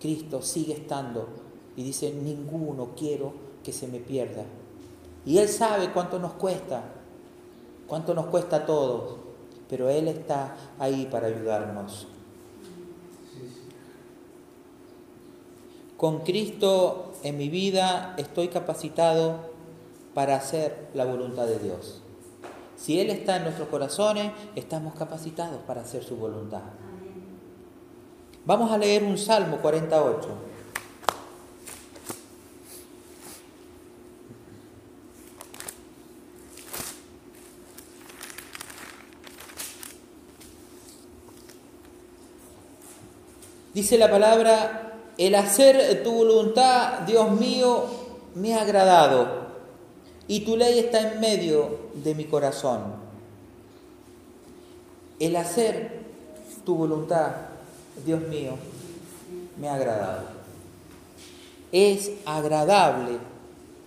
Cristo 0.00 0.42
sigue 0.42 0.72
estando 0.72 1.46
y 1.78 1.84
dice, 1.84 2.12
ninguno 2.12 2.88
quiero 2.96 3.32
que 3.62 3.72
se 3.72 3.86
me 3.86 4.00
pierda. 4.00 4.42
Y 5.24 5.38
Él 5.38 5.48
sabe 5.48 5.92
cuánto 5.92 6.18
nos 6.18 6.32
cuesta, 6.32 6.82
cuánto 7.86 8.14
nos 8.14 8.26
cuesta 8.26 8.56
a 8.56 8.66
todos, 8.66 9.14
pero 9.70 9.88
Él 9.88 10.08
está 10.08 10.56
ahí 10.80 11.06
para 11.08 11.28
ayudarnos. 11.28 12.08
Con 15.96 16.22
Cristo 16.22 17.12
en 17.22 17.38
mi 17.38 17.48
vida 17.48 18.16
estoy 18.18 18.48
capacitado 18.48 19.36
para 20.14 20.34
hacer 20.34 20.88
la 20.94 21.04
voluntad 21.04 21.46
de 21.46 21.60
Dios. 21.60 22.02
Si 22.76 22.98
Él 22.98 23.10
está 23.10 23.36
en 23.36 23.44
nuestros 23.44 23.68
corazones, 23.68 24.32
estamos 24.56 24.94
capacitados 24.96 25.60
para 25.64 25.82
hacer 25.82 26.02
su 26.02 26.16
voluntad. 26.16 26.62
Vamos 28.44 28.72
a 28.72 28.78
leer 28.78 29.04
un 29.04 29.16
Salmo 29.16 29.58
48. 29.58 30.57
Dice 43.78 43.96
la 43.96 44.10
palabra, 44.10 44.96
el 45.18 45.36
hacer 45.36 46.02
tu 46.02 46.12
voluntad, 46.12 47.02
Dios 47.06 47.30
mío, 47.30 47.84
me 48.34 48.52
ha 48.54 48.62
agradado 48.62 49.28
y 50.26 50.40
tu 50.40 50.56
ley 50.56 50.80
está 50.80 51.12
en 51.12 51.20
medio 51.20 51.78
de 51.94 52.16
mi 52.16 52.24
corazón. 52.24 52.80
el 55.20 55.36
hacer 55.36 56.00
tu 56.64 56.74
voluntad, 56.74 57.30
Dios 58.04 58.20
mío, 58.22 58.56
me 59.60 59.68
ha 59.68 59.74
agradado. 59.74 60.24
Es 61.70 62.10
agradable 62.26 63.18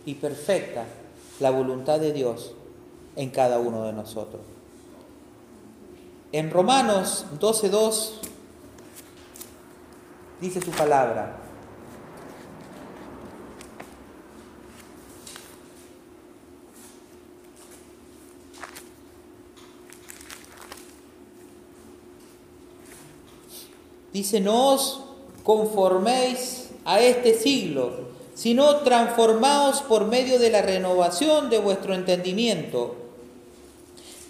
y 0.05 0.13
perfecta 0.13 0.85
la 1.41 1.51
voluntad 1.51 1.99
de 1.99 2.13
Dios 2.13 2.53
en 3.17 3.29
cada 3.29 3.59
uno 3.59 3.83
de 3.83 3.91
nosotros. 3.91 4.41
En 6.31 6.49
Romanos 6.49 7.25
12.2 7.41 8.30
dice 10.41 10.59
su 10.59 10.71
palabra. 10.71 11.37
Dice, 24.11 24.41
no 24.41 24.73
os 24.73 25.01
conforméis 25.43 26.69
a 26.83 26.99
este 26.99 27.33
siglo, 27.33 28.09
sino 28.33 28.77
transformaos 28.77 29.81
por 29.83 30.05
medio 30.07 30.37
de 30.37 30.49
la 30.49 30.61
renovación 30.61 31.49
de 31.49 31.59
vuestro 31.59 31.93
entendimiento, 31.93 32.95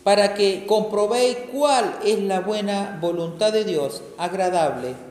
para 0.03 0.35
que 0.35 0.65
comprobéis 0.67 1.37
cuál 1.51 1.97
es 2.05 2.19
la 2.19 2.41
buena 2.41 2.99
voluntad 3.01 3.51
de 3.53 3.63
Dios, 3.63 4.03
agradable 4.17 5.10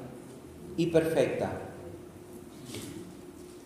y 0.81 0.87
perfecta. 0.87 1.53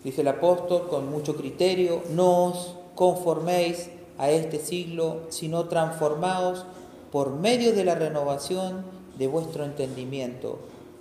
Dice 0.03 0.23
el 0.23 0.29
apóstol 0.29 0.89
con 0.89 1.09
mucho 1.09 1.37
criterio, 1.37 2.03
no 2.11 2.47
os 2.47 2.75
conforméis 2.97 3.89
a 4.19 4.31
este 4.31 4.59
siglo, 4.59 5.21
sino 5.29 5.67
transformaos 5.67 6.67
por 7.13 7.31
medio 7.31 7.73
de 7.73 7.85
la 7.85 7.95
renovación 7.95 8.85
de 9.17 9.29
vuestro 9.29 9.65
entendimiento, 9.65 10.59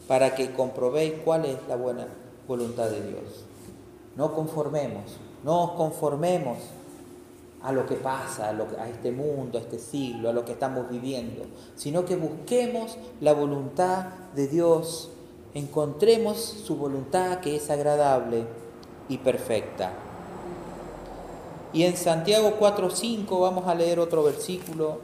para 0.08 0.36
que 0.36 0.53
comprobéis 0.53 1.15
cuál 1.25 1.46
es 1.46 1.58
la 1.67 1.77
buena 1.77 2.05
voluntad 2.48 2.89
de 2.91 3.01
Dios. 3.01 3.46
No 4.15 4.36
conformemos, 4.36 5.17
no 5.43 5.63
os 5.63 5.72
conformemos 5.72 6.60
a 7.63 7.72
lo 7.72 7.88
que 7.88 7.96
pasa, 7.96 8.50
a, 8.50 8.84
a 8.84 8.88
este 8.88 9.12
mundo, 9.12 9.58
a 9.58 9.62
este 9.62 9.79
siglo, 9.79 10.29
a 10.29 10.34
lo 10.34 10.46
que 10.46 10.51
estamos 10.51 10.88
viviendo, 10.91 11.46
sino 11.75 12.05
que 12.05 12.15
busquemos 12.15 12.98
la 13.20 13.34
voluntad 13.34 14.10
de 14.36 14.48
Dios, 14.48 15.10
encontremos 15.53 16.38
su 16.39 16.75
voluntad 16.75 17.39
que 17.39 17.55
es 17.55 17.69
agradable 17.69 18.45
y 19.10 19.17
perfecta. 19.17 19.91
Y 21.74 21.83
en 21.83 21.98
Santiago 21.98 22.57
4.5 22.60 23.41
vamos 23.41 23.67
a 23.67 23.75
leer 23.75 24.00
otro 24.00 24.24
versículo 24.24 25.00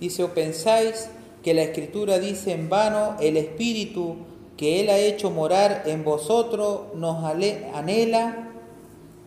Dice, 0.00 0.24
o 0.24 0.34
pensáis 0.34 1.08
que 1.42 1.54
la 1.54 1.62
escritura 1.62 2.18
dice 2.18 2.52
en 2.52 2.68
vano, 2.68 3.16
el 3.20 3.36
Espíritu 3.36 4.16
que 4.56 4.80
Él 4.80 4.90
ha 4.90 4.98
hecho 4.98 5.30
morar 5.30 5.82
en 5.86 6.04
vosotros 6.04 6.94
nos 6.94 7.24
anhela 7.24 8.48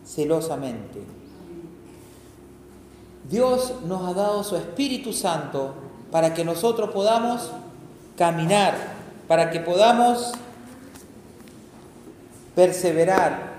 celosamente. 0.04 1.00
Dios 3.28 3.74
nos 3.86 4.08
ha 4.08 4.14
dado 4.14 4.42
su 4.42 4.56
Espíritu 4.56 5.12
Santo 5.12 5.74
para 6.10 6.34
que 6.34 6.44
nosotros 6.44 6.90
podamos 6.90 7.50
caminar, 8.16 8.74
para 9.28 9.50
que 9.50 9.60
podamos 9.60 10.32
perseverar, 12.56 13.54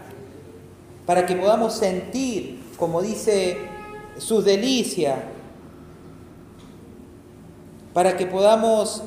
para 1.06 1.26
que 1.26 1.36
podamos 1.36 1.74
sentir, 1.74 2.62
como 2.78 3.02
dice, 3.02 3.58
sus 4.18 4.44
delicias, 4.44 5.18
para 7.94 8.18
que 8.18 8.26
podamos 8.26 9.02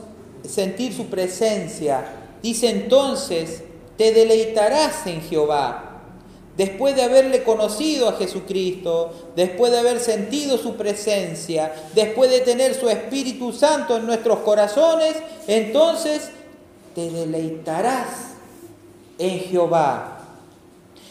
sentir 0.49 0.93
su 0.93 1.07
presencia. 1.07 2.07
Dice 2.43 2.69
entonces, 2.69 3.63
te 3.97 4.13
deleitarás 4.13 5.07
en 5.07 5.23
Jehová. 5.23 5.91
Después 6.57 6.95
de 6.95 7.03
haberle 7.03 7.43
conocido 7.43 8.09
a 8.09 8.13
Jesucristo, 8.13 9.13
después 9.35 9.73
de 9.73 9.79
haber 9.79 9.99
sentido 9.99 10.57
su 10.57 10.77
presencia, 10.77 11.75
después 11.95 12.31
de 12.31 12.41
tener 12.41 12.75
su 12.75 12.89
Espíritu 12.89 13.53
Santo 13.53 13.97
en 13.97 14.07
nuestros 14.07 14.39
corazones, 14.41 15.15
entonces 15.49 16.31
te 16.95 17.11
deleitarás 17.11 18.35
en 19.19 19.41
Jehová. 19.41 20.21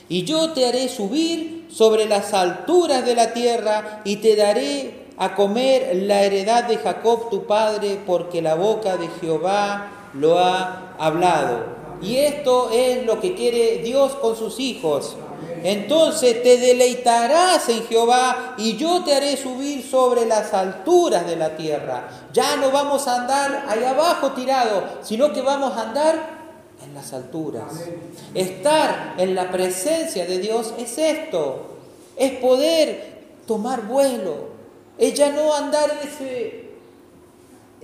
Y 0.08 0.24
yo 0.24 0.52
te 0.52 0.66
haré 0.66 0.88
subir 0.88 1.68
sobre 1.70 2.06
las 2.06 2.34
alturas 2.34 3.06
de 3.06 3.16
la 3.16 3.34
tierra 3.34 4.02
y 4.06 4.18
te 4.18 4.36
daré 4.36 5.03
a 5.18 5.36
comer 5.36 5.96
la 6.04 6.22
heredad 6.24 6.66
de 6.66 6.78
Jacob 6.78 7.30
tu 7.30 7.46
padre, 7.46 8.00
porque 8.06 8.42
la 8.42 8.56
boca 8.56 8.98
de 8.98 9.08
Jehová 9.22 10.10
lo 10.14 10.40
ha 10.40 10.96
hablado. 10.98 11.84
Y 12.02 12.18
esto 12.18 12.70
es 12.72 13.06
lo 13.06 13.20
que 13.20 13.34
quiere 13.36 13.78
Dios 13.78 14.14
con 14.14 14.36
sus 14.36 14.60
hijos. 14.60 15.16
Entonces 15.64 16.44
te 16.44 16.58
deleitarás 16.58 17.70
en 17.70 17.86
Jehová 17.88 18.56
y 18.58 18.76
yo 18.76 19.04
te 19.04 19.16
haré 19.16 19.38
subir 19.38 19.82
sobre 19.82 20.26
las 20.26 20.54
alturas 20.54 21.26
de 21.26 21.38
la 21.38 21.56
tierra. 21.56 22.10
Ya 22.34 22.58
no 22.58 22.72
vamos 22.72 23.08
a 23.08 23.22
andar 23.22 23.66
allá 23.70 23.92
abajo 23.92 24.32
tirado, 24.32 24.84
sino 25.02 25.32
que 25.32 25.42
vamos 25.42 25.74
a 25.78 25.84
andar 25.84 26.44
en 26.86 26.94
las 26.94 27.14
alturas. 27.14 27.64
Estar 28.34 29.16
en 29.18 29.36
la 29.36 29.52
presencia 29.52 30.26
de 30.26 30.40
Dios 30.40 30.74
es 30.78 30.98
esto, 30.98 31.78
es 32.18 32.34
poder 32.34 33.22
tomar 33.48 33.88
vuelo, 33.88 34.53
es 34.98 35.14
ya 35.14 35.32
no 35.32 35.54
andar 35.54 35.90
en 35.92 36.08
ese 36.08 36.64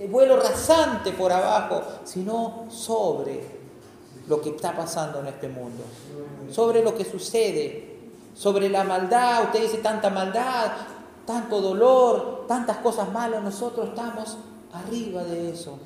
vuelo 0.08 0.36
rasante 0.36 1.12
por 1.12 1.32
abajo, 1.32 1.82
sino 2.04 2.66
sobre 2.70 3.44
lo 4.28 4.40
que 4.40 4.50
está 4.50 4.76
pasando 4.76 5.20
en 5.20 5.26
este 5.26 5.48
mundo, 5.48 5.82
sobre 6.50 6.82
lo 6.82 6.94
que 6.94 7.04
sucede, 7.04 7.98
sobre 8.34 8.68
la 8.68 8.84
maldad. 8.84 9.44
Usted 9.44 9.62
dice 9.62 9.78
tanta 9.78 10.08
maldad, 10.08 10.72
tanto 11.26 11.60
dolor, 11.60 12.44
tantas 12.46 12.78
cosas 12.78 13.12
malas. 13.12 13.42
Nosotros 13.42 13.88
estamos 13.88 14.38
arriba 14.72 15.24
de 15.24 15.50
eso. 15.50 15.78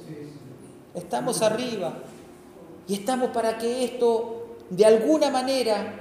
Estamos 0.94 1.42
arriba. 1.42 1.94
Y 2.86 2.94
estamos 2.94 3.30
para 3.30 3.56
que 3.56 3.84
esto, 3.84 4.56
de 4.68 4.84
alguna 4.84 5.30
manera, 5.30 6.00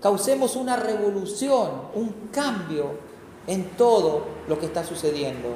causemos 0.00 0.56
una 0.56 0.76
revolución, 0.76 1.70
un 1.94 2.28
cambio 2.32 3.09
en 3.46 3.64
todo 3.76 4.24
lo 4.48 4.58
que 4.58 4.66
está 4.66 4.84
sucediendo, 4.84 5.48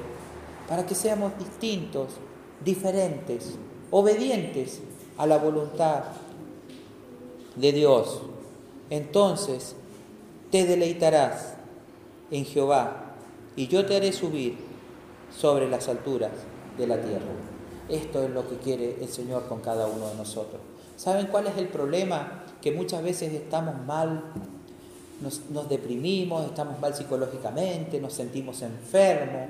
para 0.69 0.87
que 0.87 0.95
seamos 0.95 1.39
distintos, 1.39 2.09
diferentes, 2.65 3.57
obedientes 3.91 4.81
a 5.19 5.27
la 5.27 5.39
voluntad 5.39 6.05
de 7.57 7.73
Dios. 7.73 8.23
Entonces 8.91 9.77
te 10.51 10.65
deleitarás 10.65 11.55
en 12.31 12.45
Jehová 12.45 13.15
y 13.57 13.69
yo 13.69 13.87
te 13.87 13.97
haré 13.97 14.13
subir 14.13 14.57
sobre 15.37 15.69
las 15.69 15.89
alturas 15.89 16.33
de 16.77 16.87
la 16.87 17.01
tierra. 17.01 17.27
Esto 17.89 18.23
es 18.23 18.31
lo 18.31 18.49
que 18.49 18.57
quiere 18.57 18.97
el 19.01 19.09
Señor 19.09 19.47
con 19.47 19.61
cada 19.61 19.87
uno 19.87 20.09
de 20.09 20.15
nosotros. 20.15 20.61
¿Saben 20.97 21.27
cuál 21.27 21.47
es 21.47 21.57
el 21.59 21.69
problema? 21.69 22.45
Que 22.63 22.73
muchas 22.73 23.03
veces 23.03 23.33
estamos 23.33 23.75
mal 23.85 24.33
nos, 25.25 25.69
deprimimos, 25.69 26.45
estamos 26.45 26.79
mal 26.79 26.95
psicológicamente, 26.95 28.01
nos 28.01 28.13
sentimos 28.13 28.63
enfermos, 28.63 29.49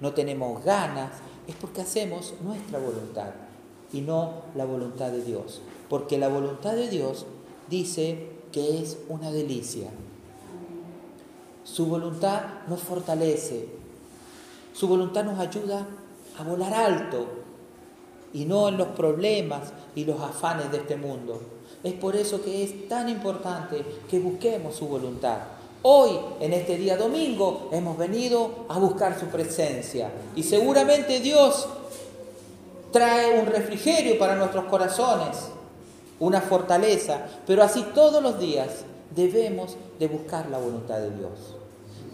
no 0.00 0.12
tenemos 0.12 0.64
ganas, 0.64 1.10
es 1.46 1.54
porque 1.56 1.80
hacemos 1.80 2.34
nuestra 2.42 2.78
voluntad 2.78 3.30
y 3.92 4.00
no 4.00 4.42
la 4.54 4.64
voluntad 4.64 5.10
de 5.10 5.22
Dios. 5.22 5.60
Porque 5.88 6.18
la 6.18 6.28
voluntad 6.28 6.74
de 6.74 6.88
Dios 6.88 7.26
dice 7.68 8.28
que 8.52 8.80
es 8.80 8.98
una 9.08 9.30
delicia. 9.30 9.88
Su 11.64 11.86
voluntad 11.86 12.42
nos 12.68 12.80
fortalece, 12.80 13.68
su 14.72 14.88
voluntad 14.88 15.24
nos 15.24 15.38
ayuda 15.38 15.86
a 16.38 16.42
volar 16.44 16.72
alto 16.72 17.26
y 18.32 18.44
no 18.44 18.68
en 18.68 18.78
los 18.78 18.88
problemas 18.88 19.72
y 19.94 20.04
los 20.04 20.20
afanes 20.20 20.70
de 20.72 20.78
este 20.78 20.96
mundo. 20.96 21.40
Es 21.82 21.94
por 21.94 22.14
eso 22.14 22.42
que 22.42 22.62
es 22.62 22.88
tan 22.88 23.08
importante 23.08 23.84
que 24.08 24.20
busquemos 24.20 24.76
su 24.76 24.86
voluntad. 24.86 25.38
Hoy, 25.82 26.10
en 26.40 26.52
este 26.52 26.76
día 26.76 26.96
domingo, 26.96 27.68
hemos 27.72 27.98
venido 27.98 28.66
a 28.68 28.78
buscar 28.78 29.18
su 29.18 29.26
presencia. 29.26 30.12
Y 30.36 30.44
seguramente 30.44 31.18
Dios 31.18 31.66
trae 32.92 33.40
un 33.40 33.46
refrigerio 33.46 34.16
para 34.16 34.36
nuestros 34.36 34.66
corazones, 34.66 35.38
una 36.20 36.40
fortaleza, 36.40 37.26
pero 37.46 37.64
así 37.64 37.84
todos 37.94 38.22
los 38.22 38.38
días 38.38 38.84
debemos 39.10 39.76
de 39.98 40.06
buscar 40.06 40.48
la 40.50 40.58
voluntad 40.58 40.98
de 40.98 41.10
Dios. 41.10 41.56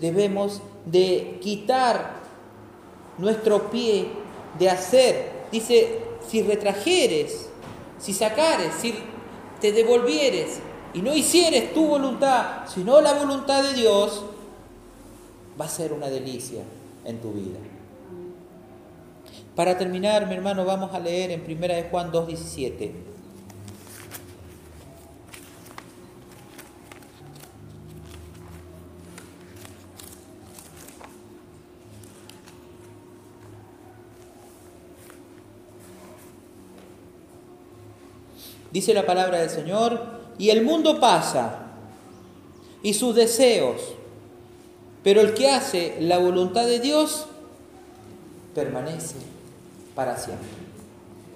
Debemos 0.01 0.63
de 0.87 1.39
quitar 1.43 2.13
nuestro 3.19 3.71
pie 3.71 4.09
de 4.59 4.71
hacer. 4.71 5.33
Dice, 5.53 5.99
si 6.27 6.43
retrajeres, 6.43 7.51
si 7.99 8.15
sacares, 8.15 8.73
si 8.81 8.95
te 9.61 9.73
devolvieres 9.73 10.61
y 10.95 11.03
no 11.03 11.15
hicieres 11.15 11.73
tu 11.75 11.87
voluntad, 11.87 12.67
sino 12.67 13.01
la 13.01 13.15
voluntad 13.15 13.63
de 13.63 13.75
Dios, 13.75 14.25
va 15.61 15.65
a 15.65 15.69
ser 15.69 15.93
una 15.93 16.09
delicia 16.09 16.63
en 17.05 17.21
tu 17.21 17.33
vida. 17.33 17.59
Para 19.55 19.77
terminar, 19.77 20.27
mi 20.27 20.35
hermano, 20.35 20.65
vamos 20.65 20.95
a 20.95 21.01
leer 21.01 21.33
en 21.33 21.43
1 21.45 21.61
de 21.61 21.89
Juan 21.91 22.13
2.17. 22.13 23.08
Dice 38.71 38.95
la 38.95 39.07
palabra 39.07 39.39
del 39.39 39.51
Señor, 39.51 40.01
y 40.39 40.51
el 40.51 40.65
mundo 40.65 41.01
pasa 41.01 41.67
y 42.83 42.95
sus 42.95 43.15
deseos, 43.15 43.81
pero 45.03 45.21
el 45.21 45.35
que 45.35 45.51
hace 45.51 45.97
la 46.01 46.19
voluntad 46.19 46.67
de 46.67 46.81
Dios 46.81 47.27
permanece 48.55 49.17
para 49.95 50.17
siempre. 50.17 50.49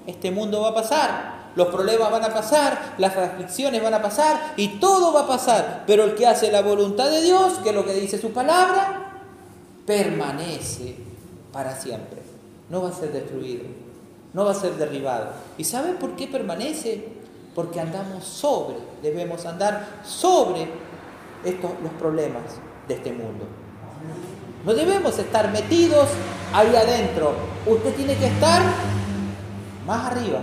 Este 0.06 0.30
mundo 0.30 0.60
va 0.60 0.70
a 0.70 0.74
pasar, 0.74 1.42
los 1.54 1.68
problemas 1.68 2.10
van 2.10 2.24
a 2.24 2.32
pasar, 2.32 2.94
las 2.98 3.16
aflicciones 3.16 3.82
van 3.82 3.94
a 3.94 4.02
pasar 4.02 4.54
y 4.56 4.78
todo 4.80 5.12
va 5.12 5.22
a 5.22 5.28
pasar. 5.28 5.84
Pero 5.86 6.04
el 6.04 6.14
que 6.14 6.26
hace 6.26 6.50
la 6.50 6.62
voluntad 6.62 7.10
de 7.10 7.22
Dios, 7.22 7.54
que 7.62 7.70
es 7.70 7.74
lo 7.74 7.84
que 7.84 7.94
dice 7.94 8.18
su 8.18 8.32
palabra, 8.32 9.20
permanece 9.86 10.96
para 11.52 11.76
siempre. 11.76 12.22
No 12.70 12.82
va 12.82 12.88
a 12.88 12.92
ser 12.92 13.12
destruido, 13.12 13.64
no 14.32 14.44
va 14.44 14.52
a 14.52 14.54
ser 14.54 14.74
derribado. 14.76 15.28
¿Y 15.58 15.64
sabe 15.64 15.92
por 15.92 16.16
qué 16.16 16.26
permanece? 16.26 17.11
Porque 17.54 17.80
andamos 17.80 18.24
sobre, 18.24 18.76
debemos 19.02 19.44
andar 19.44 20.00
sobre 20.04 20.68
estos, 21.44 21.70
los 21.82 21.92
problemas 21.98 22.42
de 22.88 22.94
este 22.94 23.12
mundo. 23.12 23.46
No 24.64 24.74
debemos 24.74 25.18
estar 25.18 25.50
metidos 25.50 26.08
ahí 26.52 26.74
adentro. 26.74 27.32
Usted 27.66 27.94
tiene 27.94 28.14
que 28.16 28.26
estar 28.26 28.62
más 29.86 30.12
arriba. 30.12 30.40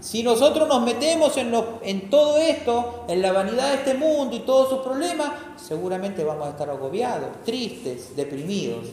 Si 0.00 0.22
nosotros 0.22 0.68
nos 0.68 0.82
metemos 0.82 1.36
en, 1.36 1.52
en, 1.82 2.10
todo 2.10 2.38
esto, 2.38 3.04
en 3.08 3.20
la 3.20 3.32
vanidad 3.32 3.70
de 3.70 3.74
este 3.76 3.94
mundo 3.94 4.36
y 4.36 4.40
todos 4.40 4.68
sus 4.68 4.78
problemas, 4.80 5.30
seguramente 5.56 6.22
vamos 6.24 6.46
a 6.46 6.50
estar 6.50 6.70
agobiados, 6.70 7.28
tristes, 7.44 8.14
deprimidos. 8.14 8.86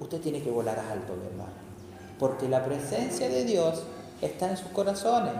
Usted 0.00 0.20
tiene 0.20 0.42
que 0.42 0.50
volar 0.50 0.78
alto, 0.78 1.14
mi 1.14 1.26
hermano. 1.26 1.52
Porque 2.18 2.48
la 2.48 2.64
presencia 2.64 3.28
de 3.28 3.44
Dios 3.44 3.82
está 4.20 4.50
en 4.50 4.56
sus 4.56 4.68
corazones. 4.68 5.32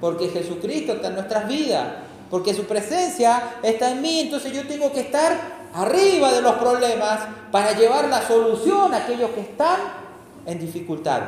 Porque 0.00 0.28
Jesucristo 0.28 0.94
está 0.94 1.08
en 1.08 1.14
nuestras 1.14 1.48
vidas. 1.48 1.86
Porque 2.30 2.54
su 2.54 2.64
presencia 2.64 3.58
está 3.62 3.90
en 3.90 4.02
mí. 4.02 4.20
Entonces 4.20 4.52
yo 4.52 4.66
tengo 4.66 4.92
que 4.92 5.00
estar 5.00 5.56
arriba 5.74 6.32
de 6.32 6.42
los 6.42 6.54
problemas 6.56 7.20
para 7.52 7.72
llevar 7.72 8.08
la 8.08 8.26
solución 8.26 8.94
a 8.94 8.98
aquellos 8.98 9.30
que 9.30 9.40
están 9.40 9.78
en 10.46 10.58
dificultad. 10.58 11.22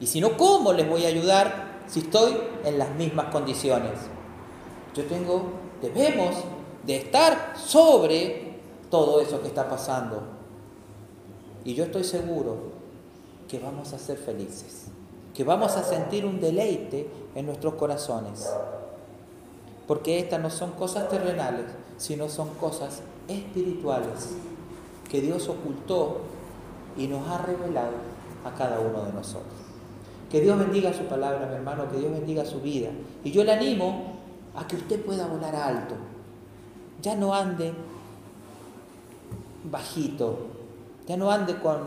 Y 0.00 0.06
si 0.06 0.20
no, 0.20 0.36
¿cómo 0.36 0.72
les 0.72 0.88
voy 0.88 1.04
a 1.04 1.08
ayudar 1.08 1.80
si 1.86 2.00
estoy 2.00 2.36
en 2.64 2.78
las 2.78 2.90
mismas 2.90 3.26
condiciones? 3.26 3.92
Yo 4.94 5.04
tengo, 5.04 5.52
debemos 5.82 6.36
de 6.84 6.96
estar 6.96 7.54
sobre 7.56 8.58
todo 8.90 9.20
eso 9.20 9.40
que 9.40 9.48
está 9.48 9.68
pasando. 9.68 10.22
Y 11.64 11.74
yo 11.74 11.84
estoy 11.84 12.04
seguro 12.04 12.74
que 13.48 13.58
vamos 13.58 13.92
a 13.92 13.98
ser 13.98 14.18
felices, 14.18 14.83
que 15.34 15.44
vamos 15.44 15.76
a 15.76 15.82
sentir 15.82 16.24
un 16.24 16.40
deleite 16.40 17.08
en 17.34 17.46
nuestros 17.46 17.74
corazones. 17.74 18.48
Porque 19.86 20.20
estas 20.20 20.40
no 20.40 20.48
son 20.48 20.70
cosas 20.72 21.08
terrenales, 21.08 21.66
sino 21.98 22.28
son 22.28 22.48
cosas 22.60 23.02
espirituales 23.28 24.30
que 25.10 25.20
Dios 25.20 25.48
ocultó 25.48 26.20
y 26.96 27.08
nos 27.08 27.28
ha 27.28 27.38
revelado 27.38 27.96
a 28.44 28.54
cada 28.54 28.80
uno 28.80 29.04
de 29.04 29.12
nosotros. 29.12 29.52
Que 30.30 30.40
Dios 30.40 30.58
bendiga 30.58 30.92
su 30.92 31.04
palabra, 31.04 31.46
mi 31.46 31.54
hermano, 31.54 31.90
que 31.90 31.98
Dios 31.98 32.12
bendiga 32.12 32.44
su 32.44 32.60
vida. 32.60 32.90
Y 33.24 33.30
yo 33.30 33.44
le 33.44 33.52
animo 33.52 34.14
a 34.54 34.66
que 34.66 34.76
usted 34.76 35.04
pueda 35.04 35.26
volar 35.26 35.54
alto. 35.54 35.94
Ya 37.02 37.16
no 37.16 37.34
ande 37.34 37.72
bajito, 39.70 40.38
ya 41.06 41.16
no 41.16 41.30
ande 41.30 41.58
con, 41.58 41.78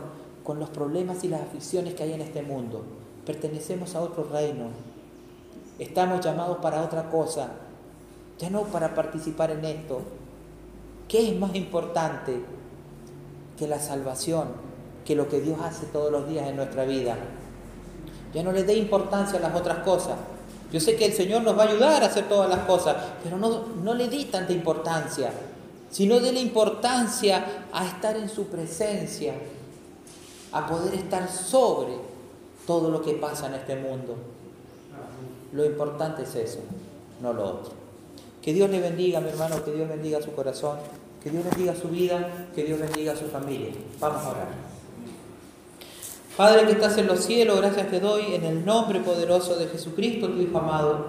con 0.44 0.58
los 0.58 0.68
problemas 0.70 1.24
y 1.24 1.28
las 1.28 1.42
aflicciones 1.42 1.94
que 1.94 2.02
hay 2.04 2.12
en 2.12 2.20
este 2.20 2.42
mundo. 2.42 2.84
Pertenecemos 3.28 3.94
a 3.94 4.00
otro 4.00 4.24
reino. 4.24 4.70
Estamos 5.78 6.24
llamados 6.24 6.56
para 6.62 6.82
otra 6.82 7.10
cosa, 7.10 7.50
ya 8.38 8.48
no 8.48 8.62
para 8.62 8.94
participar 8.94 9.50
en 9.50 9.66
esto, 9.66 10.00
¿Qué 11.08 11.30
es 11.30 11.38
más 11.38 11.54
importante 11.54 12.42
que 13.58 13.66
la 13.66 13.78
salvación, 13.80 14.48
que 15.04 15.14
lo 15.14 15.28
que 15.28 15.40
Dios 15.40 15.58
hace 15.62 15.84
todos 15.86 16.10
los 16.10 16.26
días 16.26 16.46
en 16.48 16.56
nuestra 16.56 16.84
vida? 16.84 17.16
Ya 18.32 18.42
no 18.42 18.52
le 18.52 18.64
dé 18.64 18.74
importancia 18.74 19.38
a 19.38 19.42
las 19.42 19.54
otras 19.54 19.78
cosas. 19.78 20.16
Yo 20.72 20.80
sé 20.80 20.96
que 20.96 21.06
el 21.06 21.12
Señor 21.12 21.42
nos 21.42 21.56
va 21.56 21.64
a 21.64 21.68
ayudar 21.68 22.02
a 22.02 22.06
hacer 22.06 22.28
todas 22.28 22.48
las 22.48 22.60
cosas, 22.60 22.96
pero 23.22 23.36
no, 23.36 23.66
no 23.82 23.94
le 23.94 24.08
di 24.08 24.24
tanta 24.26 24.52
importancia, 24.52 25.30
sino 25.90 26.18
la 26.18 26.40
importancia 26.40 27.66
a 27.72 27.86
estar 27.86 28.16
en 28.16 28.28
su 28.30 28.46
presencia, 28.48 29.34
a 30.52 30.66
poder 30.66 30.94
estar 30.94 31.28
sobre 31.30 32.07
todo 32.68 32.90
lo 32.90 33.00
que 33.00 33.14
pasa 33.14 33.46
en 33.46 33.54
este 33.54 33.76
mundo. 33.76 34.14
Lo 35.54 35.64
importante 35.64 36.24
es 36.24 36.34
eso, 36.34 36.58
no 37.22 37.32
lo 37.32 37.44
otro. 37.44 37.72
Que 38.42 38.52
Dios 38.52 38.68
le 38.68 38.78
bendiga, 38.78 39.20
mi 39.20 39.30
hermano, 39.30 39.64
que 39.64 39.72
Dios 39.72 39.88
bendiga 39.88 40.20
su 40.20 40.32
corazón. 40.32 40.76
Que 41.24 41.30
Dios 41.30 41.44
bendiga 41.44 41.74
su 41.74 41.88
vida, 41.88 42.46
que 42.54 42.64
Dios 42.64 42.78
bendiga 42.78 43.16
su 43.16 43.24
familia. 43.24 43.70
Vamos 43.98 44.22
a 44.22 44.28
orar. 44.28 44.48
Padre 46.36 46.66
que 46.66 46.72
estás 46.72 46.98
en 46.98 47.06
los 47.06 47.20
cielos, 47.20 47.56
gracias 47.56 47.90
te 47.90 48.00
doy 48.00 48.34
en 48.34 48.44
el 48.44 48.64
nombre 48.64 49.00
poderoso 49.00 49.56
de 49.56 49.66
Jesucristo, 49.68 50.28
tu 50.28 50.40
Hijo 50.40 50.58
amado. 50.58 51.06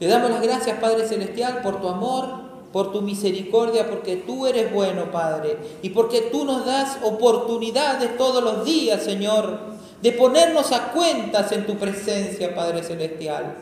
Te 0.00 0.06
damos 0.08 0.30
las 0.30 0.42
gracias, 0.42 0.80
Padre 0.80 1.06
Celestial, 1.06 1.62
por 1.62 1.80
tu 1.80 1.88
amor, 1.88 2.26
por 2.72 2.92
tu 2.92 3.02
misericordia, 3.02 3.88
porque 3.88 4.16
tú 4.16 4.48
eres 4.48 4.72
bueno, 4.74 5.12
Padre, 5.12 5.56
y 5.80 5.90
porque 5.90 6.22
tú 6.32 6.44
nos 6.44 6.66
das 6.66 6.98
oportunidades 7.02 8.18
todos 8.18 8.42
los 8.42 8.64
días, 8.64 9.02
Señor, 9.02 9.77
de 10.02 10.12
ponernos 10.12 10.72
a 10.72 10.92
cuentas 10.92 11.50
en 11.52 11.66
tu 11.66 11.76
presencia, 11.76 12.54
Padre 12.54 12.82
Celestial. 12.82 13.54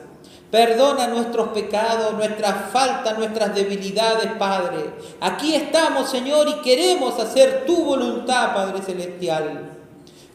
Perdona 0.50 1.08
nuestros 1.08 1.48
pecados, 1.48 2.14
nuestras 2.14 2.70
faltas, 2.70 3.18
nuestras 3.18 3.54
debilidades, 3.54 4.32
Padre. 4.38 4.90
Aquí 5.20 5.54
estamos, 5.54 6.08
Señor, 6.08 6.48
y 6.48 6.62
queremos 6.62 7.18
hacer 7.18 7.64
tu 7.66 7.84
voluntad, 7.84 8.54
Padre 8.54 8.80
Celestial. 8.82 9.75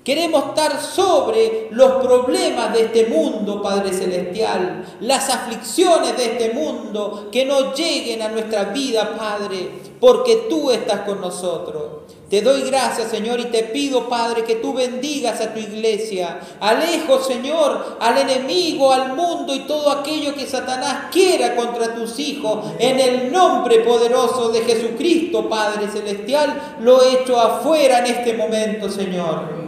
Queremos 0.04 0.46
estar 0.46 0.82
sobre 0.82 1.68
los 1.70 2.04
problemas 2.04 2.74
de 2.74 2.86
este 2.86 3.06
mundo, 3.06 3.62
Padre 3.62 3.94
Celestial, 3.94 4.84
las 5.00 5.30
aflicciones 5.30 6.18
de 6.18 6.26
este 6.26 6.54
mundo, 6.56 7.30
que 7.32 7.46
no 7.46 7.76
lleguen 7.76 8.24
a 8.24 8.30
nuestra 8.30 8.64
vida, 8.66 9.16
Padre, 9.16 9.70
porque 10.00 10.48
tú 10.50 10.72
estás 10.72 11.02
con 11.02 11.22
nosotros. 11.22 11.84
Te 12.32 12.42
doy 12.42 12.64
gracias, 12.64 13.12
Señor, 13.12 13.42
y 13.42 13.46
te 13.46 13.62
pido, 13.66 14.10
Padre, 14.10 14.44
que 14.44 14.56
tú 14.56 14.74
bendigas 14.74 15.40
a 15.40 15.54
tu 15.54 15.60
iglesia. 15.60 16.40
Alejo, 16.60 17.22
Señor, 17.22 17.98
al 18.00 18.18
enemigo, 18.18 18.92
al 18.92 19.16
mundo 19.16 19.54
y 19.54 19.68
todo 19.68 19.92
aquello 19.92 20.34
que 20.34 20.48
Satanás 20.48 21.12
quiera 21.12 21.56
contra 21.56 21.94
tus 21.94 22.18
hijos. 22.18 22.72
En 22.80 23.00
el 23.00 23.32
nombre 23.32 23.82
poderoso 23.82 24.50
de 24.50 24.62
Jesucristo, 24.62 25.48
Padre 25.48 25.90
Celestial, 25.90 26.78
lo 26.80 27.04
he 27.04 27.22
hecho 27.22 27.40
afuera 27.40 28.00
en 28.00 28.08
este 28.08 28.34
momento, 28.34 28.90
Señor 28.90 29.61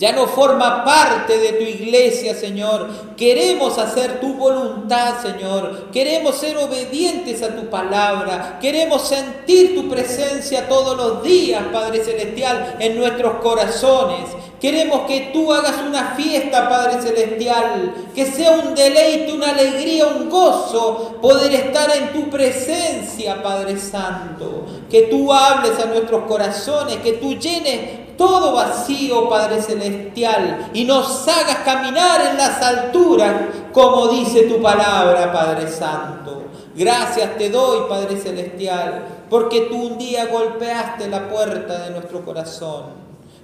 ya 0.00 0.12
no 0.12 0.26
forma 0.26 0.82
parte 0.82 1.36
de 1.36 1.52
tu 1.52 1.62
iglesia, 1.62 2.34
Señor. 2.34 2.88
Queremos 3.18 3.76
hacer 3.76 4.18
tu 4.18 4.32
voluntad, 4.32 5.20
Señor. 5.20 5.90
Queremos 5.92 6.36
ser 6.36 6.56
obedientes 6.56 7.42
a 7.42 7.54
tu 7.54 7.68
palabra. 7.68 8.58
Queremos 8.62 9.06
sentir 9.06 9.74
tu 9.74 9.90
presencia 9.90 10.66
todos 10.68 10.96
los 10.96 11.22
días, 11.22 11.62
Padre 11.70 12.02
Celestial, 12.02 12.76
en 12.78 12.98
nuestros 12.98 13.42
corazones. 13.42 14.30
Queremos 14.58 15.02
que 15.02 15.32
tú 15.34 15.52
hagas 15.52 15.76
una 15.86 16.14
fiesta, 16.14 16.66
Padre 16.66 17.02
Celestial, 17.02 17.94
que 18.14 18.24
sea 18.24 18.52
un 18.52 18.74
deleite, 18.74 19.34
una 19.34 19.50
alegría, 19.50 20.06
un 20.06 20.30
gozo 20.30 21.18
poder 21.20 21.52
estar 21.52 21.94
en 21.94 22.10
tu 22.14 22.30
presencia, 22.30 23.42
Padre 23.42 23.78
Santo. 23.78 24.64
Que 24.90 25.02
tú 25.02 25.30
hables 25.30 25.78
a 25.78 25.84
nuestros 25.84 26.24
corazones, 26.24 26.96
que 26.96 27.12
tú 27.12 27.34
llenes 27.34 28.09
todo 28.20 28.52
vacío, 28.52 29.30
Padre 29.30 29.62
Celestial, 29.62 30.68
y 30.74 30.84
nos 30.84 31.26
hagas 31.26 31.60
caminar 31.64 32.20
en 32.26 32.36
las 32.36 32.60
alturas, 32.60 33.34
como 33.72 34.08
dice 34.08 34.42
tu 34.42 34.60
palabra, 34.60 35.32
Padre 35.32 35.66
Santo. 35.66 36.42
Gracias 36.76 37.38
te 37.38 37.48
doy, 37.48 37.88
Padre 37.88 38.18
Celestial, 38.18 39.24
porque 39.30 39.62
tú 39.70 39.86
un 39.86 39.96
día 39.96 40.26
golpeaste 40.26 41.08
la 41.08 41.30
puerta 41.30 41.86
de 41.86 41.92
nuestro 41.92 42.22
corazón. 42.22 42.90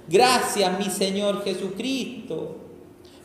Gracias, 0.07 0.77
mi 0.77 0.91
Señor 0.91 1.43
Jesucristo, 1.43 2.57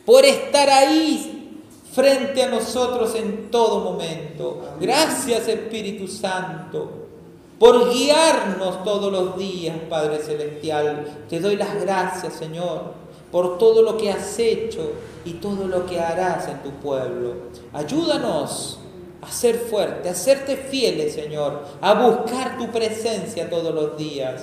por 0.07 0.25
estar 0.25 0.71
ahí 0.71 1.61
frente 1.91 2.41
a 2.41 2.49
nosotros 2.49 3.13
en 3.13 3.51
todo 3.51 3.91
momento. 3.91 4.73
Gracias 4.79 5.47
Espíritu 5.47 6.07
Santo 6.07 7.02
por 7.63 7.93
guiarnos 7.93 8.83
todos 8.83 9.09
los 9.09 9.37
días, 9.37 9.77
Padre 9.89 10.19
Celestial. 10.19 11.07
Te 11.29 11.39
doy 11.39 11.55
las 11.55 11.79
gracias, 11.79 12.33
Señor, 12.33 12.91
por 13.31 13.57
todo 13.57 13.81
lo 13.81 13.95
que 13.95 14.11
has 14.11 14.37
hecho 14.37 14.91
y 15.23 15.35
todo 15.35 15.69
lo 15.69 15.85
que 15.85 15.97
harás 15.97 16.49
en 16.49 16.61
tu 16.61 16.71
pueblo. 16.71 17.35
Ayúdanos 17.71 18.79
a 19.21 19.31
ser 19.31 19.55
fuertes, 19.55 20.11
a 20.11 20.13
serte 20.13 20.57
fieles, 20.57 21.13
Señor, 21.13 21.63
a 21.79 21.93
buscar 21.93 22.57
tu 22.57 22.69
presencia 22.69 23.49
todos 23.49 23.73
los 23.73 23.95
días. 23.95 24.41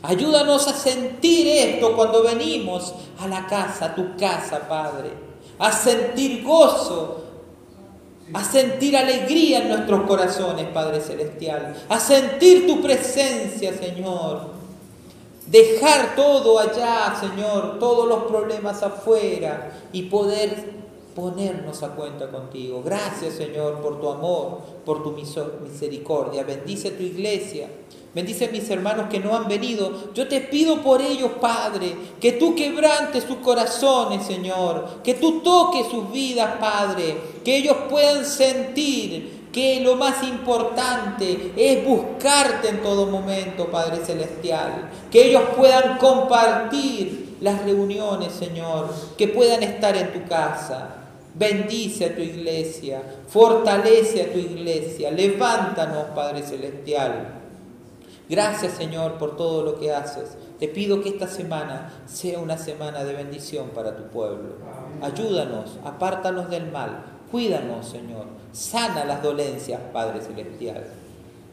Ayúdanos 0.00 0.68
a 0.68 0.74
sentir 0.74 1.48
esto 1.48 1.96
cuando 1.96 2.22
venimos 2.22 2.94
a 3.18 3.26
la 3.26 3.48
casa, 3.48 3.86
a 3.86 3.94
tu 3.96 4.16
casa, 4.16 4.68
Padre 4.68 5.26
a 5.58 5.72
sentir 5.72 6.42
gozo, 6.44 7.22
a 8.32 8.44
sentir 8.44 8.96
alegría 8.96 9.62
en 9.62 9.68
nuestros 9.68 10.06
corazones, 10.06 10.66
Padre 10.68 11.00
Celestial, 11.00 11.76
a 11.88 12.00
sentir 12.00 12.66
tu 12.66 12.82
presencia, 12.82 13.72
Señor. 13.72 14.56
Dejar 15.46 16.16
todo 16.16 16.58
allá, 16.58 17.14
Señor, 17.20 17.78
todos 17.78 18.08
los 18.08 18.24
problemas 18.24 18.82
afuera 18.82 19.70
y 19.92 20.02
poder 20.02 20.75
ponernos 21.16 21.82
a 21.82 21.88
cuenta 21.88 22.28
contigo. 22.28 22.82
Gracias, 22.84 23.34
Señor, 23.34 23.80
por 23.80 23.98
tu 23.98 24.10
amor, 24.10 24.60
por 24.84 25.02
tu 25.02 25.12
misericordia. 25.12 26.44
Bendice 26.44 26.90
tu 26.90 27.02
iglesia. 27.02 27.70
Bendice 28.14 28.44
a 28.44 28.50
mis 28.50 28.68
hermanos 28.68 29.06
que 29.10 29.18
no 29.18 29.34
han 29.34 29.48
venido. 29.48 30.12
Yo 30.12 30.28
te 30.28 30.42
pido 30.42 30.82
por 30.82 31.00
ellos, 31.00 31.32
Padre, 31.40 31.96
que 32.20 32.32
tú 32.32 32.54
quebrantes 32.54 33.24
sus 33.24 33.38
corazones, 33.38 34.26
Señor. 34.26 35.02
Que 35.02 35.14
tú 35.14 35.40
toques 35.40 35.86
sus 35.86 36.12
vidas, 36.12 36.56
Padre. 36.60 37.16
Que 37.42 37.56
ellos 37.56 37.76
puedan 37.88 38.26
sentir 38.26 39.48
que 39.52 39.80
lo 39.80 39.96
más 39.96 40.22
importante 40.22 41.52
es 41.56 41.82
buscarte 41.82 42.68
en 42.68 42.82
todo 42.82 43.06
momento, 43.06 43.68
Padre 43.70 44.04
Celestial. 44.04 44.90
Que 45.10 45.28
ellos 45.28 45.44
puedan 45.56 45.96
compartir 45.96 47.38
las 47.40 47.64
reuniones, 47.64 48.34
Señor. 48.34 48.90
Que 49.16 49.28
puedan 49.28 49.62
estar 49.62 49.96
en 49.96 50.12
tu 50.12 50.28
casa. 50.28 51.05
Bendice 51.38 52.06
a 52.06 52.14
tu 52.14 52.22
iglesia, 52.22 53.02
fortalece 53.28 54.22
a 54.22 54.32
tu 54.32 54.38
iglesia, 54.38 55.10
levántanos, 55.10 56.06
Padre 56.14 56.42
Celestial. 56.42 57.42
Gracias 58.28 58.72
Señor 58.72 59.18
por 59.18 59.36
todo 59.36 59.62
lo 59.62 59.78
que 59.78 59.92
haces. 59.92 60.36
Te 60.58 60.68
pido 60.68 61.02
que 61.02 61.10
esta 61.10 61.28
semana 61.28 61.92
sea 62.06 62.38
una 62.38 62.56
semana 62.56 63.04
de 63.04 63.12
bendición 63.12 63.68
para 63.74 63.96
tu 63.96 64.04
pueblo. 64.04 64.54
Ayúdanos, 65.02 65.78
apártanos 65.84 66.48
del 66.48 66.72
mal. 66.72 67.04
Cuídanos 67.30 67.86
Señor. 67.86 68.24
Sana 68.52 69.04
las 69.04 69.22
dolencias, 69.22 69.80
Padre 69.92 70.22
Celestial. 70.22 70.84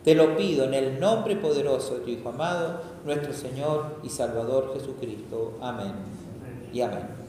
Te 0.05 0.15
lo 0.15 0.37
pido 0.37 0.63
en 0.65 0.73
el 0.73 0.99
nombre 0.99 1.35
poderoso 1.35 1.95
de 1.95 1.99
tu 2.01 2.09
Hijo 2.09 2.29
amado, 2.29 2.81
nuestro 3.05 3.33
Señor 3.33 3.97
y 4.01 4.09
Salvador 4.09 4.73
Jesucristo. 4.73 5.57
Amén. 5.61 5.93
Y 6.71 6.81
amén. 6.81 7.22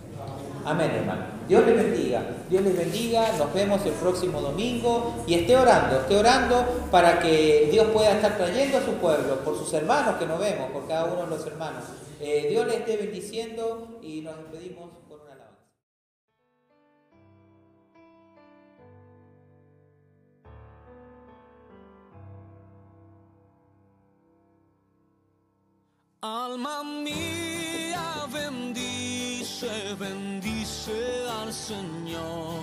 Amén, 0.64 0.90
hermano. 0.92 1.34
Dios 1.46 1.66
les 1.66 1.76
bendiga, 1.76 2.22
Dios 2.48 2.62
les 2.62 2.74
bendiga, 2.74 3.32
nos 3.36 3.52
vemos 3.52 3.84
el 3.84 3.92
próximo 3.92 4.40
domingo 4.40 5.24
y 5.26 5.34
esté 5.34 5.56
orando, 5.56 6.00
esté 6.00 6.16
orando 6.16 6.88
para 6.90 7.18
que 7.20 7.68
Dios 7.70 7.88
pueda 7.88 8.12
estar 8.12 8.38
trayendo 8.38 8.78
a 8.78 8.82
su 8.82 8.92
pueblo, 8.94 9.40
por 9.44 9.58
sus 9.58 9.70
hermanos 9.74 10.16
que 10.16 10.24
nos 10.24 10.40
vemos, 10.40 10.70
por 10.70 10.88
cada 10.88 11.04
uno 11.04 11.24
de 11.24 11.36
los 11.36 11.46
hermanos. 11.46 11.84
Eh, 12.18 12.46
Dios 12.48 12.66
les 12.66 12.76
esté 12.76 12.96
bendiciendo 12.96 13.98
y 14.00 14.22
nos 14.22 14.38
despedimos 14.38 14.88
con 15.06 15.20
una 15.20 15.32
alabanza. 15.32 15.60
Alma 26.22 26.82
mía, 26.84 28.26
bendice, 28.32 29.68
bendice 30.00 30.53
al 30.86 31.50
Señor, 31.52 32.60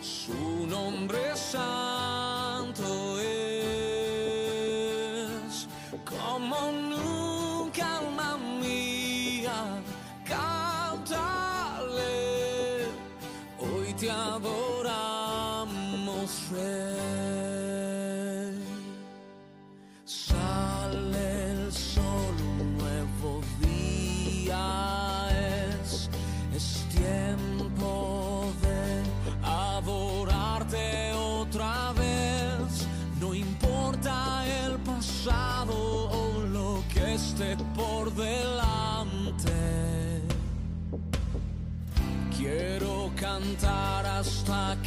su 0.00 0.66
nombre 0.66 1.36
santo 1.36 2.15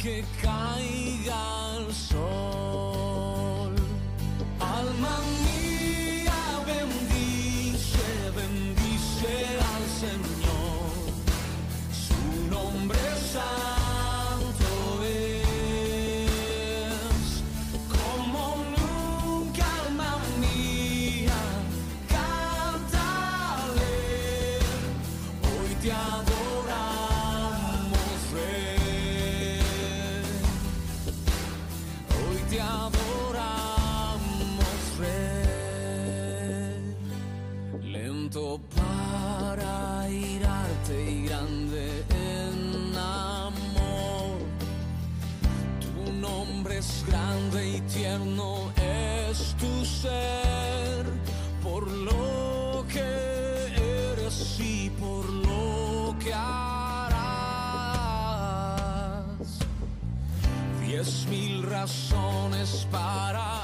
que 0.02 0.24
caiga 0.40 1.76
el 1.76 1.92
sol. 1.92 2.69
Tierno 47.88 48.72
es 48.76 49.54
tu 49.58 49.84
ser, 49.84 51.06
por 51.62 51.90
lo 51.90 52.84
que 52.88 54.12
eres 54.12 54.58
y 54.60 54.90
por 54.90 55.28
lo 55.28 56.16
que 56.18 56.32
harás. 56.34 57.20
Diez 60.86 61.26
mil 61.28 61.62
razones 61.62 62.86
para 62.90 63.59